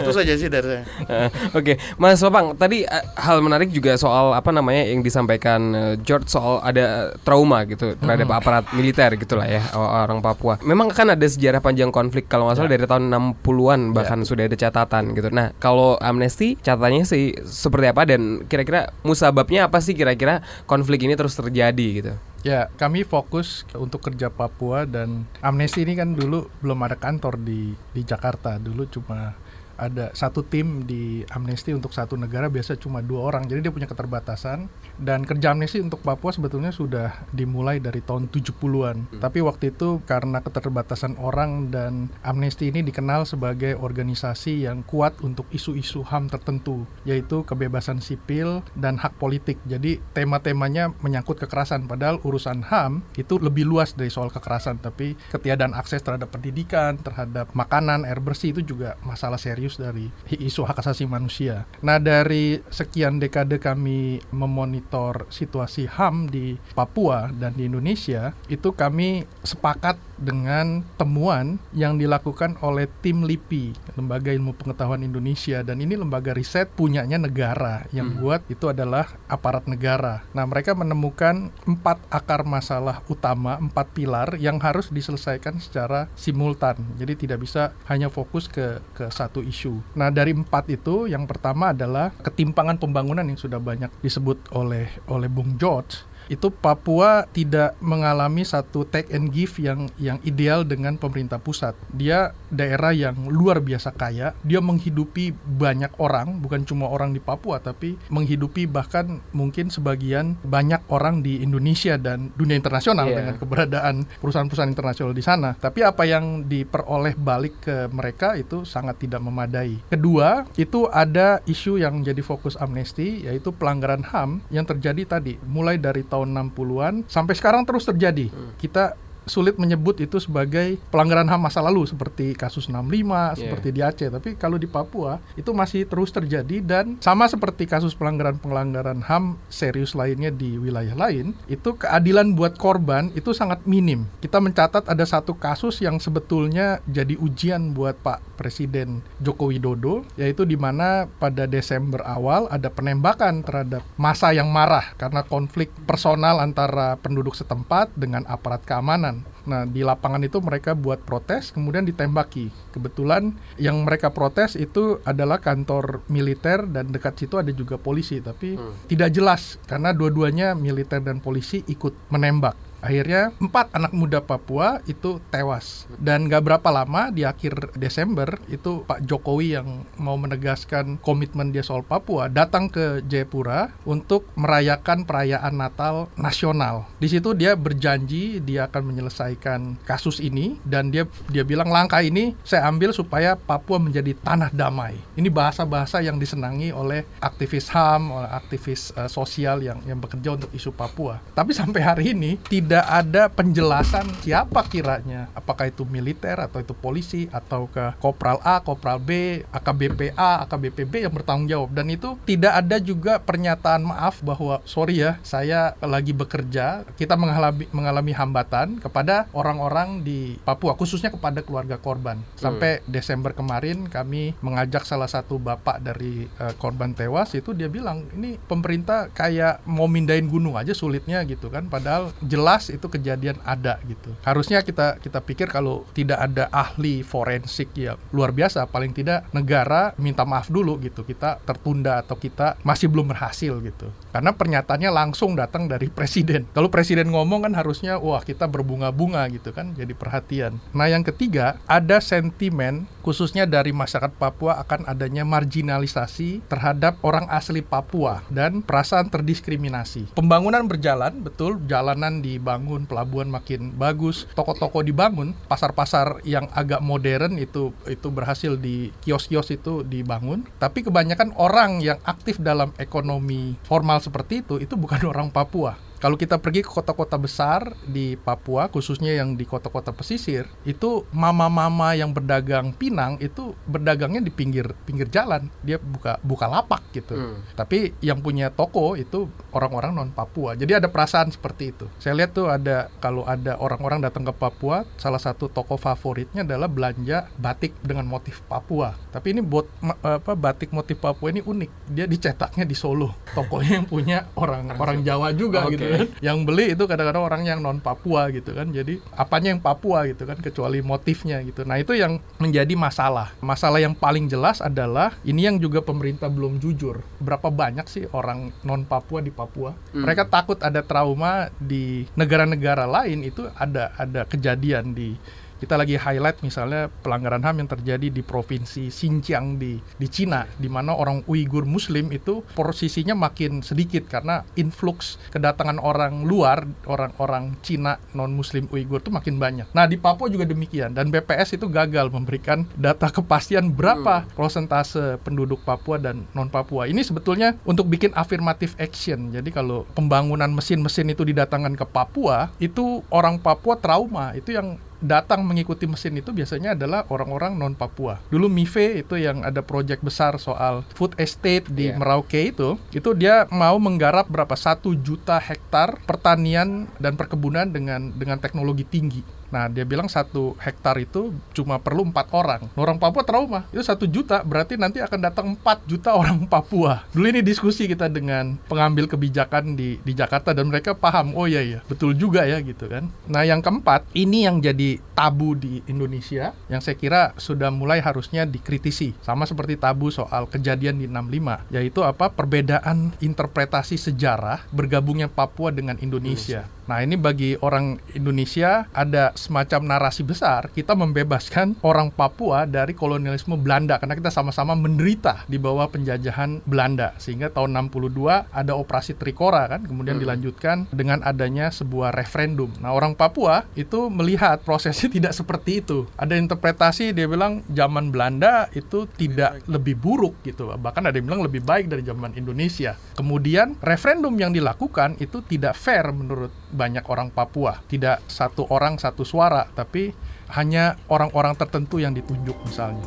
Itu 0.00 0.10
saja 0.16 0.32
sih 0.32 0.48
dari 0.48 0.64
saya. 0.64 0.82
Eh, 1.12 1.28
Oke, 1.52 1.76
Mas 2.00 2.24
Papang, 2.24 2.56
tadi 2.56 2.88
eh, 2.88 3.04
hal 3.20 3.44
menarik 3.44 3.68
juga 3.68 4.00
soal 4.00 4.32
apa 4.32 4.48
namanya 4.48 4.88
yang 4.88 5.04
disampaikan 5.04 5.41
eh, 5.50 5.94
George 6.00 6.30
soal 6.30 6.62
ada 6.62 7.12
trauma 7.26 7.66
gitu 7.66 7.98
terhadap 7.98 8.30
aparat 8.30 8.64
militer 8.72 9.10
gitulah 9.18 9.44
ya 9.44 9.62
orang 9.74 10.22
Papua. 10.22 10.62
Memang 10.62 10.94
kan 10.94 11.10
ada 11.10 11.26
sejarah 11.26 11.58
panjang 11.58 11.90
konflik 11.90 12.30
kalau 12.30 12.46
nggak 12.46 12.56
salah 12.62 12.70
dari 12.70 12.86
tahun 12.86 13.10
60-an 13.42 13.90
bahkan 13.90 14.22
sudah 14.22 14.46
ada 14.46 14.54
catatan 14.54 15.18
gitu. 15.18 15.28
Nah, 15.34 15.50
kalau 15.58 15.98
Amnesty 15.98 16.54
catatannya 16.60 17.02
sih 17.02 17.34
seperti 17.42 17.90
apa 17.90 18.06
dan 18.06 18.46
kira-kira 18.46 18.94
musababnya 19.02 19.66
apa 19.66 19.82
sih 19.82 19.98
kira-kira 19.98 20.40
konflik 20.70 21.02
ini 21.02 21.18
terus 21.18 21.34
terjadi 21.34 21.88
gitu? 21.98 22.12
Ya, 22.42 22.66
kami 22.74 23.06
fokus 23.06 23.62
untuk 23.78 24.02
kerja 24.02 24.26
Papua 24.26 24.82
dan 24.82 25.30
Amnesty 25.38 25.86
ini 25.86 25.94
kan 25.94 26.18
dulu 26.18 26.50
belum 26.58 26.78
ada 26.82 26.98
kantor 26.98 27.38
di 27.38 27.70
di 27.94 28.02
Jakarta. 28.02 28.58
Dulu 28.58 28.82
cuma 28.90 29.38
ada 29.76 30.12
satu 30.12 30.44
tim 30.44 30.84
di 30.84 31.22
Amnesty 31.32 31.72
untuk 31.72 31.92
satu 31.92 32.14
negara 32.18 32.48
biasa 32.48 32.76
cuma 32.76 33.00
dua 33.00 33.32
orang. 33.32 33.46
Jadi 33.46 33.68
dia 33.68 33.72
punya 33.72 33.88
keterbatasan 33.88 34.66
dan 35.00 35.24
kerja 35.24 35.52
Amnesty 35.52 35.80
untuk 35.80 36.00
Papua 36.04 36.32
sebetulnya 36.32 36.74
sudah 36.74 37.24
dimulai 37.32 37.78
dari 37.78 38.00
tahun 38.04 38.28
70-an. 38.28 39.18
Tapi 39.20 39.38
waktu 39.44 39.74
itu 39.74 40.00
karena 40.04 40.42
keterbatasan 40.42 41.16
orang 41.20 41.72
dan 41.72 42.12
Amnesty 42.26 42.68
ini 42.68 42.84
dikenal 42.84 43.24
sebagai 43.24 43.78
organisasi 43.78 44.66
yang 44.66 44.84
kuat 44.84 45.18
untuk 45.24 45.46
isu-isu 45.50 46.02
HAM 46.02 46.28
tertentu, 46.28 46.84
yaitu 47.06 47.42
kebebasan 47.46 48.02
sipil 48.02 48.62
dan 48.76 48.98
hak 48.98 49.16
politik. 49.16 49.58
Jadi 49.66 50.00
tema-temanya 50.12 50.92
menyangkut 51.00 51.38
kekerasan 51.40 51.86
padahal 51.86 52.20
urusan 52.22 52.66
HAM 52.66 53.04
itu 53.18 53.38
lebih 53.38 53.64
luas 53.68 53.94
dari 53.94 54.10
soal 54.10 54.28
kekerasan, 54.28 54.80
tapi 54.80 55.14
ketiadaan 55.30 55.76
akses 55.76 56.02
terhadap 56.02 56.32
pendidikan, 56.32 56.98
terhadap 57.00 57.50
makanan, 57.52 58.04
air 58.08 58.20
bersih 58.20 58.52
itu 58.52 58.62
juga 58.62 58.96
masalah 59.04 59.38
serius 59.40 59.71
dari 59.76 60.08
isu 60.28 60.66
hak 60.66 60.82
asasi 60.82 61.08
manusia. 61.08 61.64
Nah, 61.80 61.98
dari 62.02 62.60
sekian 62.68 63.22
dekade 63.22 63.56
kami 63.56 64.20
memonitor 64.32 65.28
situasi 65.28 65.88
HAM 65.88 66.28
di 66.28 66.56
Papua 66.76 67.32
dan 67.32 67.56
di 67.56 67.68
Indonesia, 67.68 68.36
itu 68.48 68.72
kami 68.74 69.24
sepakat 69.42 70.11
dengan 70.22 70.86
temuan 70.94 71.58
yang 71.74 71.98
dilakukan 71.98 72.54
oleh 72.62 72.86
tim 73.02 73.26
LIPI, 73.26 73.98
Lembaga 73.98 74.30
Ilmu 74.30 74.54
Pengetahuan 74.54 75.02
Indonesia 75.02 75.60
dan 75.66 75.82
ini 75.82 75.98
lembaga 75.98 76.30
riset 76.30 76.70
punyanya 76.72 77.18
negara 77.18 77.84
yang 77.90 78.22
buat 78.22 78.46
itu 78.46 78.70
adalah 78.70 79.18
aparat 79.26 79.66
negara. 79.66 80.22
Nah, 80.30 80.46
mereka 80.46 80.78
menemukan 80.78 81.50
empat 81.66 81.98
akar 82.08 82.46
masalah 82.46 83.02
utama, 83.10 83.58
empat 83.58 83.90
pilar 83.90 84.38
yang 84.38 84.62
harus 84.62 84.88
diselesaikan 84.94 85.58
secara 85.58 86.06
simultan. 86.14 86.78
Jadi 86.96 87.26
tidak 87.26 87.42
bisa 87.42 87.74
hanya 87.90 88.06
fokus 88.06 88.46
ke 88.46 88.78
ke 88.94 89.10
satu 89.10 89.42
isu. 89.42 89.82
Nah, 89.98 90.14
dari 90.14 90.30
empat 90.30 90.70
itu 90.70 91.10
yang 91.10 91.26
pertama 91.26 91.74
adalah 91.74 92.14
ketimpangan 92.22 92.78
pembangunan 92.78 93.26
yang 93.26 93.40
sudah 93.40 93.58
banyak 93.58 93.90
disebut 94.00 94.54
oleh 94.54 94.86
oleh 95.10 95.26
Bung 95.26 95.58
George 95.58 96.11
itu 96.28 96.52
Papua 96.52 97.26
tidak 97.30 97.74
mengalami 97.82 98.44
satu 98.44 98.84
take 98.84 99.10
and 99.10 99.32
give 99.32 99.56
yang 99.58 99.88
yang 99.98 100.18
ideal 100.22 100.62
dengan 100.62 100.94
pemerintah 100.98 101.38
pusat. 101.38 101.74
Dia 101.90 102.34
daerah 102.52 102.92
yang 102.92 103.30
luar 103.30 103.58
biasa 103.58 103.94
kaya. 103.94 104.36
Dia 104.44 104.60
menghidupi 104.60 105.32
banyak 105.32 105.96
orang, 105.98 106.38
bukan 106.38 106.62
cuma 106.62 106.86
orang 106.86 107.10
di 107.10 107.20
Papua, 107.22 107.58
tapi 107.58 107.96
menghidupi 108.08 108.68
bahkan 108.68 109.18
mungkin 109.32 109.72
sebagian 109.72 110.36
banyak 110.44 110.82
orang 110.92 111.24
di 111.24 111.40
Indonesia 111.40 111.96
dan 111.96 112.30
dunia 112.36 112.54
internasional 112.58 113.08
Iya. 113.08 113.16
dengan 113.18 113.34
keberadaan 113.40 113.96
perusahaan-perusahaan 114.20 114.70
internasional 114.70 115.12
di 115.12 115.24
sana. 115.24 115.50
Tapi 115.58 115.82
apa 115.82 116.04
yang 116.04 116.46
diperoleh 116.46 117.14
balik 117.16 117.64
ke 117.64 117.88
mereka 117.90 118.34
itu 118.36 118.62
sangat 118.62 119.00
tidak 119.00 119.20
memadai. 119.22 119.80
Kedua, 119.88 120.46
itu 120.54 120.86
ada 120.88 121.40
isu 121.44 121.80
yang 121.80 122.00
jadi 122.02 122.20
fokus 122.20 122.54
amnesti, 122.54 123.26
yaitu 123.26 123.50
pelanggaran 123.50 124.04
HAM 124.04 124.44
yang 124.52 124.64
terjadi 124.64 125.18
tadi, 125.18 125.36
mulai 125.46 125.76
dari 125.78 126.04
tahun 126.12 126.52
60-an 126.52 127.08
sampai 127.08 127.32
sekarang 127.32 127.64
terus 127.64 127.88
terjadi. 127.88 128.28
Kita 128.60 128.92
sulit 129.26 129.58
menyebut 129.58 129.98
itu 130.02 130.18
sebagai 130.18 130.78
pelanggaran 130.90 131.28
HAM 131.28 131.42
masa 131.46 131.62
lalu 131.62 131.86
seperti 131.86 132.34
kasus 132.34 132.66
65 132.70 133.38
seperti 133.38 133.68
di 133.70 133.80
Aceh. 133.82 134.08
Tapi 134.10 134.34
kalau 134.38 134.56
di 134.58 134.66
Papua 134.66 135.18
itu 135.38 135.50
masih 135.54 135.86
terus 135.86 136.10
terjadi 136.10 136.62
dan 136.62 136.98
sama 137.02 137.26
seperti 137.26 137.66
kasus 137.66 137.94
pelanggaran-pelanggaran 137.94 139.04
HAM 139.04 139.38
serius 139.50 139.94
lainnya 139.94 140.30
di 140.30 140.58
wilayah 140.58 140.94
lain 140.94 141.34
itu 141.46 141.74
keadilan 141.76 142.34
buat 142.34 142.58
korban 142.58 143.10
itu 143.14 143.34
sangat 143.34 143.62
minim. 143.68 144.06
Kita 144.22 144.38
mencatat 144.38 144.88
ada 144.88 145.04
satu 145.06 145.36
kasus 145.36 145.78
yang 145.82 145.98
sebetulnya 145.98 146.82
jadi 146.88 147.18
ujian 147.18 147.74
buat 147.76 147.98
Pak 148.00 148.38
Presiden 148.40 149.04
Joko 149.22 149.50
Widodo 149.52 150.06
yaitu 150.18 150.42
di 150.48 150.58
mana 150.58 151.06
pada 151.20 151.46
Desember 151.46 152.02
awal 152.02 152.48
ada 152.50 152.72
penembakan 152.72 153.44
terhadap 153.44 153.84
masa 153.94 154.34
yang 154.34 154.50
marah 154.50 154.94
karena 154.98 155.22
konflik 155.26 155.70
personal 155.84 156.40
antara 156.40 156.96
penduduk 156.98 157.36
setempat 157.36 157.92
dengan 157.94 158.24
aparat 158.26 158.64
keamanan 158.64 159.11
Nah, 159.42 159.66
di 159.66 159.82
lapangan 159.82 160.22
itu 160.22 160.38
mereka 160.38 160.78
buat 160.78 161.02
protes, 161.02 161.50
kemudian 161.50 161.82
ditembaki. 161.82 162.48
Kebetulan 162.70 163.34
yang 163.58 163.82
mereka 163.82 164.14
protes 164.14 164.54
itu 164.54 165.02
adalah 165.02 165.42
kantor 165.42 166.06
militer 166.06 166.64
dan 166.70 166.94
dekat 166.94 167.18
situ 167.18 167.36
ada 167.36 167.50
juga 167.50 167.76
polisi, 167.76 168.22
tapi 168.22 168.54
tidak 168.86 169.10
jelas 169.10 169.58
karena 169.66 169.90
dua-duanya 169.90 170.54
militer 170.54 171.02
dan 171.02 171.18
polisi 171.18 171.66
ikut 171.66 172.14
menembak. 172.14 172.71
Akhirnya 172.82 173.30
empat 173.38 173.70
anak 173.78 173.94
muda 173.94 174.18
Papua 174.18 174.82
itu 174.90 175.22
tewas 175.30 175.86
dan 176.02 176.26
gak 176.26 176.42
berapa 176.42 176.68
lama 176.74 177.14
di 177.14 177.22
akhir 177.22 177.78
Desember 177.78 178.42
itu 178.50 178.82
Pak 178.82 179.06
Jokowi 179.06 179.54
yang 179.54 179.86
mau 180.02 180.18
menegaskan 180.18 180.98
komitmen 180.98 181.54
dia 181.54 181.62
soal 181.62 181.86
Papua 181.86 182.26
datang 182.26 182.66
ke 182.66 183.06
Jayapura 183.06 183.70
untuk 183.86 184.26
merayakan 184.34 185.06
perayaan 185.06 185.54
Natal 185.54 186.10
nasional. 186.18 186.90
Di 186.98 187.06
situ 187.06 187.38
dia 187.38 187.54
berjanji 187.54 188.42
dia 188.42 188.66
akan 188.66 188.82
menyelesaikan 188.90 189.86
kasus 189.86 190.18
ini 190.18 190.58
dan 190.66 190.90
dia 190.90 191.06
dia 191.30 191.46
bilang 191.46 191.70
langkah 191.70 192.02
ini 192.02 192.34
saya 192.42 192.66
ambil 192.66 192.90
supaya 192.90 193.38
Papua 193.38 193.78
menjadi 193.78 194.10
tanah 194.18 194.50
damai. 194.50 194.98
Ini 195.14 195.30
bahasa-bahasa 195.30 196.02
yang 196.02 196.18
disenangi 196.18 196.74
oleh 196.74 197.06
aktivis 197.22 197.70
HAM, 197.70 198.10
oleh 198.10 198.30
aktivis 198.34 198.90
eh, 198.98 199.06
sosial 199.06 199.62
yang 199.62 199.78
yang 199.86 200.02
bekerja 200.02 200.34
untuk 200.34 200.50
isu 200.50 200.74
Papua. 200.74 201.22
Tapi 201.38 201.54
sampai 201.54 201.78
hari 201.78 202.04
ini 202.10 202.42
tidak 202.50 202.71
ada 202.80 203.28
penjelasan 203.28 204.08
siapa 204.24 204.64
kiranya, 204.64 205.28
apakah 205.36 205.68
itu 205.68 205.84
militer 205.84 206.40
atau 206.40 206.64
itu 206.64 206.72
polisi 206.72 207.28
atau 207.28 207.68
ke 207.68 207.92
Kopral 208.00 208.40
A, 208.40 208.64
Kopral 208.64 208.96
B, 209.02 209.42
AKBP 209.52 210.16
A, 210.16 210.46
AKBP 210.48 210.78
B 210.88 210.92
yang 211.04 211.12
bertanggung 211.12 211.50
jawab. 211.50 211.74
Dan 211.76 211.92
itu 211.92 212.16
tidak 212.24 212.64
ada 212.64 212.76
juga 212.80 213.20
pernyataan 213.20 213.82
maaf 213.84 214.22
bahwa 214.22 214.62
sorry 214.64 215.02
ya 215.02 215.18
saya 215.26 215.74
lagi 215.82 216.14
bekerja. 216.14 216.86
Kita 216.96 217.18
mengalami 217.18 217.66
mengalami 217.74 218.12
hambatan 218.14 218.78
kepada 218.78 219.26
orang-orang 219.34 220.06
di 220.06 220.38
Papua 220.46 220.78
khususnya 220.78 221.10
kepada 221.10 221.42
keluarga 221.42 221.76
korban. 221.76 222.22
Sampai 222.38 222.80
Desember 222.86 223.34
kemarin 223.34 223.90
kami 223.90 224.38
mengajak 224.38 224.86
salah 224.86 225.10
satu 225.10 225.42
bapak 225.42 225.82
dari 225.82 226.30
eh, 226.30 226.54
korban 226.56 226.94
tewas 226.94 227.34
itu 227.34 227.50
dia 227.56 227.66
bilang 227.66 228.06
ini 228.14 228.38
pemerintah 228.38 229.10
kayak 229.10 229.64
mau 229.66 229.90
mindahin 229.90 230.30
gunung 230.30 230.54
aja 230.54 230.70
sulitnya 230.76 231.24
gitu 231.26 231.50
kan. 231.50 231.66
Padahal 231.66 232.14
jelas 232.22 232.61
itu 232.68 232.86
kejadian 232.86 233.40
ada 233.42 233.80
gitu. 233.88 234.12
Harusnya 234.22 234.62
kita 234.62 235.00
kita 235.00 235.18
pikir 235.24 235.48
kalau 235.48 235.88
tidak 235.96 236.20
ada 236.22 236.46
ahli 236.52 237.00
forensik 237.02 237.74
yang 237.74 237.98
luar 238.14 238.30
biasa. 238.30 238.68
Paling 238.68 238.92
tidak 238.94 239.26
negara 239.32 239.96
minta 239.98 240.22
maaf 240.22 240.52
dulu 240.52 240.78
gitu. 240.78 241.02
Kita 241.02 241.42
tertunda 241.42 242.04
atau 242.04 242.14
kita 242.14 242.60
masih 242.62 242.92
belum 242.92 243.10
berhasil 243.10 243.58
gitu. 243.64 243.88
Karena 244.12 244.30
pernyataannya 244.36 244.90
langsung 244.92 245.34
datang 245.34 245.66
dari 245.66 245.88
presiden. 245.88 246.44
Kalau 246.52 246.68
presiden 246.68 247.10
ngomong 247.10 247.48
kan 247.48 247.54
harusnya 247.56 247.96
wah 247.96 248.20
kita 248.20 248.46
berbunga-bunga 248.46 249.26
gitu 249.32 249.50
kan. 249.50 249.72
Jadi 249.72 249.96
perhatian. 249.96 250.60
Nah 250.76 250.86
yang 250.86 251.02
ketiga 251.02 251.56
ada 251.64 251.98
sentimen 251.98 252.84
khususnya 253.02 253.48
dari 253.48 253.74
masyarakat 253.74 254.14
Papua 254.14 254.62
akan 254.62 254.86
adanya 254.86 255.26
marginalisasi 255.26 256.44
terhadap 256.46 257.00
orang 257.02 257.26
asli 257.32 257.64
Papua 257.64 258.22
dan 258.30 258.62
perasaan 258.62 259.08
terdiskriminasi. 259.08 260.14
Pembangunan 260.14 260.68
berjalan 260.68 261.22
betul. 261.24 261.58
Jalanan 261.66 262.20
dibangun 262.52 262.84
pelabuhan 262.84 263.32
makin 263.32 263.72
bagus 263.80 264.28
toko-toko 264.36 264.84
dibangun 264.84 265.32
pasar-pasar 265.48 266.20
yang 266.28 266.52
agak 266.52 266.84
modern 266.84 267.40
itu 267.40 267.72
itu 267.88 268.12
berhasil 268.12 268.60
di 268.60 268.92
kios-kios 269.00 269.48
itu 269.48 269.80
dibangun. 269.80 270.44
Tapi 270.60 270.84
kebanyakan 270.84 271.32
orang 271.40 271.80
yang 271.80 271.96
aktif 272.04 272.36
dalam 272.36 272.76
ekonomi 272.76 273.56
formal 273.64 274.04
seperti 274.04 274.44
itu 274.44 274.60
itu 274.60 274.76
bukan 274.76 275.00
orang 275.16 275.32
Papua 275.32 275.91
kalau 276.02 276.18
kita 276.18 276.42
pergi 276.42 276.66
ke 276.66 276.70
kota-kota 276.74 277.14
besar 277.14 277.78
di 277.86 278.18
Papua, 278.18 278.66
khususnya 278.66 279.14
yang 279.14 279.38
di 279.38 279.46
kota-kota 279.46 279.94
pesisir, 279.94 280.50
itu 280.66 281.06
mama-mama 281.14 281.94
yang 281.94 282.10
berdagang 282.10 282.74
pinang 282.74 283.22
itu 283.22 283.54
berdagangnya 283.70 284.18
di 284.18 284.34
pinggir 284.34 284.74
pinggir 284.82 285.06
jalan. 285.06 285.46
Dia 285.62 285.78
buka 285.78 286.18
buka 286.26 286.50
lapak 286.50 286.82
gitu. 286.90 287.38
Tapi 287.54 287.94
yang 288.02 288.18
punya 288.18 288.50
toko 288.50 288.98
itu 288.98 289.30
orang-orang 289.54 289.94
non 289.94 290.10
Papua. 290.10 290.58
Jadi 290.58 290.82
ada 290.82 290.90
perasaan 290.90 291.30
seperti 291.30 291.70
itu. 291.70 291.86
Saya 292.02 292.18
lihat 292.18 292.34
tuh 292.34 292.50
ada 292.50 292.90
kalau 292.98 293.22
ada 293.22 293.54
orang-orang 293.62 294.02
datang 294.02 294.26
ke 294.26 294.34
Papua, 294.34 294.82
salah 294.98 295.22
satu 295.22 295.46
toko 295.46 295.78
favoritnya 295.78 296.42
adalah 296.42 296.66
belanja 296.66 297.30
batik 297.38 297.78
dengan 297.78 298.10
motif 298.10 298.42
Papua. 298.50 298.98
Tapi 299.14 299.38
ini 299.38 299.40
buat 299.46 299.70
apa 300.02 300.34
batik 300.34 300.74
motif 300.74 300.98
Papua 300.98 301.30
ini 301.30 301.46
unik. 301.46 301.94
Dia 301.94 302.10
dicetaknya 302.10 302.66
di 302.66 302.74
Solo. 302.74 303.14
Tokonya 303.38 303.78
yang 303.78 303.86
punya 303.86 304.26
orang 304.34 304.74
orang 304.74 305.06
Jawa 305.06 305.30
juga 305.30 305.70
Oke. 305.70 305.78
gitu 305.78 305.91
kan. 305.92 306.08
Yang 306.24 306.38
beli 306.48 306.66
itu 306.72 306.84
kadang-kadang 306.88 307.24
orang 307.24 307.42
yang 307.44 307.58
non 307.60 307.78
Papua 307.78 308.32
gitu 308.32 308.56
kan. 308.56 308.72
Jadi 308.72 308.98
apanya 309.12 309.52
yang 309.52 309.60
Papua 309.60 310.08
gitu 310.08 310.24
kan 310.24 310.40
kecuali 310.40 310.80
motifnya 310.80 311.44
gitu. 311.44 311.68
Nah, 311.68 311.76
itu 311.76 311.92
yang 311.92 312.18
menjadi 312.40 312.72
masalah. 312.72 313.36
Masalah 313.44 313.78
yang 313.78 313.92
paling 313.92 314.26
jelas 314.26 314.64
adalah 314.64 315.14
ini 315.22 315.44
yang 315.46 315.60
juga 315.60 315.84
pemerintah 315.84 316.32
belum 316.32 316.56
jujur. 316.58 317.04
Berapa 317.20 317.52
banyak 317.52 317.86
sih 317.86 318.04
orang 318.16 318.50
non 318.64 318.88
Papua 318.88 319.20
di 319.20 319.30
Papua? 319.30 319.76
Mereka 319.92 320.32
takut 320.32 320.58
ada 320.64 320.80
trauma 320.80 321.52
di 321.60 322.08
negara-negara 322.16 322.88
lain 322.88 323.22
itu 323.26 323.44
ada 323.54 323.92
ada 324.00 324.24
kejadian 324.24 324.96
di 324.96 325.14
kita 325.62 325.78
lagi 325.78 325.94
highlight 325.94 326.42
misalnya 326.42 326.90
pelanggaran 327.06 327.46
HAM 327.46 327.62
yang 327.62 327.70
terjadi 327.70 328.10
di 328.10 328.18
provinsi 328.26 328.90
Xinjiang 328.90 329.62
di 329.62 329.78
di 329.78 330.08
Cina 330.10 330.42
di 330.58 330.66
mana 330.66 330.90
orang 330.98 331.22
Uighur 331.30 331.62
muslim 331.62 332.10
itu 332.10 332.42
posisinya 332.58 333.14
makin 333.14 333.62
sedikit 333.62 334.10
karena 334.10 334.42
influx 334.58 335.22
kedatangan 335.30 335.78
orang 335.78 336.26
luar 336.26 336.66
orang-orang 336.90 337.54
Cina 337.62 338.02
non 338.10 338.34
muslim 338.34 338.66
Uighur 338.74 338.98
itu 338.98 339.14
makin 339.14 339.38
banyak. 339.38 339.70
Nah, 339.70 339.86
di 339.86 339.94
Papua 339.94 340.26
juga 340.26 340.42
demikian 340.42 340.98
dan 340.98 341.14
BPS 341.14 341.54
itu 341.54 341.70
gagal 341.70 342.10
memberikan 342.10 342.66
data 342.74 343.06
kepastian 343.06 343.70
berapa 343.70 344.26
persentase 344.34 345.22
penduduk 345.22 345.62
Papua 345.62 346.02
dan 346.02 346.26
non 346.34 346.50
Papua. 346.50 346.90
Ini 346.90 347.06
sebetulnya 347.06 347.54
untuk 347.62 347.86
bikin 347.86 348.10
affirmative 348.18 348.74
action. 348.82 349.30
Jadi 349.30 349.54
kalau 349.54 349.86
pembangunan 349.94 350.50
mesin-mesin 350.50 351.14
itu 351.14 351.22
didatangkan 351.22 351.78
ke 351.78 351.86
Papua, 351.86 352.50
itu 352.58 353.06
orang 353.14 353.38
Papua 353.38 353.78
trauma. 353.78 354.34
Itu 354.34 354.50
yang 354.50 354.80
datang 355.02 355.42
mengikuti 355.42 355.84
mesin 355.84 356.16
itu 356.16 356.30
biasanya 356.30 356.78
adalah 356.78 357.04
orang-orang 357.10 357.58
non 357.58 357.74
Papua. 357.74 358.22
Dulu 358.30 358.46
Mive 358.46 359.02
itu 359.02 359.18
yang 359.18 359.42
ada 359.42 359.60
proyek 359.60 360.00
besar 360.00 360.38
soal 360.38 360.86
food 360.94 361.12
estate 361.18 361.68
di 361.68 361.90
Iya. 361.92 361.98
Merauke 361.98 362.40
itu, 362.54 362.78
itu 362.94 363.10
dia 363.18 363.44
mau 363.50 363.74
menggarap 363.76 364.30
berapa 364.30 364.54
satu 364.54 364.94
juta 364.94 365.36
hektar 365.42 365.98
pertanian 366.06 366.86
dan 367.02 367.18
perkebunan 367.18 367.66
dengan 367.68 368.14
dengan 368.14 368.38
teknologi 368.38 368.86
tinggi. 368.86 369.22
Nah, 369.52 369.68
dia 369.68 369.84
bilang 369.84 370.08
satu 370.08 370.56
hektar 370.56 370.96
itu 370.96 371.36
cuma 371.52 371.76
perlu 371.76 372.08
empat 372.08 372.32
orang. 372.32 372.72
Nah, 372.72 372.80
Orang 372.80 372.96
Papua 372.96 373.20
trauma. 373.20 373.68
Itu 373.68 373.84
satu 373.84 374.08
juta, 374.08 374.40
berarti 374.40 374.80
nanti 374.80 375.04
akan 375.04 375.20
datang 375.20 375.46
4 375.60 375.84
juta 375.84 376.16
orang 376.20 376.48
Papua. 376.48 377.04
Dulu 377.12 377.28
ini 377.28 377.44
diskusi 377.44 377.84
kita 377.84 378.08
dengan 378.08 378.56
pengambil 378.64 379.04
kebijakan 379.04 379.76
di, 379.76 380.00
di 380.00 380.12
Jakarta 380.16 380.56
dan 380.56 380.72
mereka 380.72 380.96
paham, 380.96 381.36
oh 381.36 381.44
iya 381.44 381.60
iya, 381.60 381.84
betul 381.84 382.16
juga 382.16 382.48
ya 382.48 382.64
gitu 382.64 382.88
kan. 382.88 383.12
Nah, 383.28 383.44
yang 383.44 383.60
keempat, 383.60 384.08
ini 384.16 384.48
yang 384.48 384.64
jadi 384.64 384.91
tabu 385.14 385.54
di 385.54 385.80
Indonesia, 385.86 386.56
yang 386.66 386.82
saya 386.82 386.98
kira 386.98 387.32
sudah 387.38 387.70
mulai 387.70 388.02
harusnya 388.02 388.42
dikritisi. 388.44 389.14
Sama 389.22 389.46
seperti 389.46 389.78
tabu 389.78 390.10
soal 390.10 390.50
kejadian 390.50 390.98
di 390.98 391.06
65, 391.06 391.62
yaitu 391.70 392.00
apa? 392.02 392.32
Perbedaan 392.34 393.14
interpretasi 393.22 393.94
sejarah 393.96 394.66
bergabungnya 394.74 395.30
Papua 395.30 395.70
dengan 395.70 395.96
Indonesia. 396.02 396.66
Nah, 396.92 397.00
ini 397.00 397.16
bagi 397.16 397.56
orang 397.56 397.96
Indonesia 398.12 398.84
ada 398.92 399.32
semacam 399.32 399.96
narasi 399.96 400.28
besar 400.28 400.68
kita 400.76 400.92
membebaskan 400.92 401.80
orang 401.80 402.12
Papua 402.12 402.68
dari 402.68 402.92
kolonialisme 402.92 403.56
Belanda 403.56 403.96
karena 403.96 404.12
kita 404.12 404.28
sama-sama 404.28 404.76
menderita 404.76 405.48
di 405.48 405.56
bawah 405.56 405.88
penjajahan 405.88 406.60
Belanda 406.68 407.16
sehingga 407.16 407.48
tahun 407.48 407.88
62 407.88 408.44
ada 408.44 408.76
operasi 408.76 409.16
Trikora 409.16 409.72
kan 409.72 409.88
kemudian 409.88 410.20
Hmm. 410.20 410.24
dilanjutkan 410.28 410.76
dengan 410.92 411.24
adanya 411.24 411.72
sebuah 411.72 412.12
referendum. 412.12 412.68
Nah, 412.84 412.92
orang 412.92 413.16
Papua 413.16 413.64
itu 413.72 414.12
melihat 414.12 414.60
prosesnya 414.60 415.08
tidak 415.08 415.32
seperti 415.32 415.80
itu. 415.80 416.04
Ada 416.20 416.36
interpretasi 416.36 417.16
dia 417.16 417.24
bilang 417.24 417.64
zaman 417.72 418.12
Belanda 418.12 418.68
itu 418.76 419.08
tidak 419.16 419.64
lebih 419.64 419.96
buruk 419.96 420.44
gitu. 420.44 420.68
Bahkan 420.68 421.08
ada 421.08 421.16
yang 421.16 421.24
bilang 421.24 421.40
lebih 421.40 421.64
baik 421.64 421.88
dari 421.88 422.04
zaman 422.04 422.36
Indonesia. 422.36 423.00
Kemudian 423.16 423.80
referendum 423.80 424.36
yang 424.36 424.52
dilakukan 424.52 425.16
itu 425.24 425.40
tidak 425.48 425.72
fair 425.72 426.04
menurut 426.12 426.52
banyak 426.72 427.04
orang 427.06 427.28
Papua. 427.28 427.78
Tidak 427.84 428.26
satu 428.26 428.66
orang 428.72 428.96
satu 428.96 429.22
suara, 429.22 429.68
tapi 429.76 430.10
hanya 430.56 430.96
orang-orang 431.12 431.54
tertentu 431.54 432.00
yang 432.00 432.16
ditunjuk 432.16 432.56
misalnya. 432.64 433.04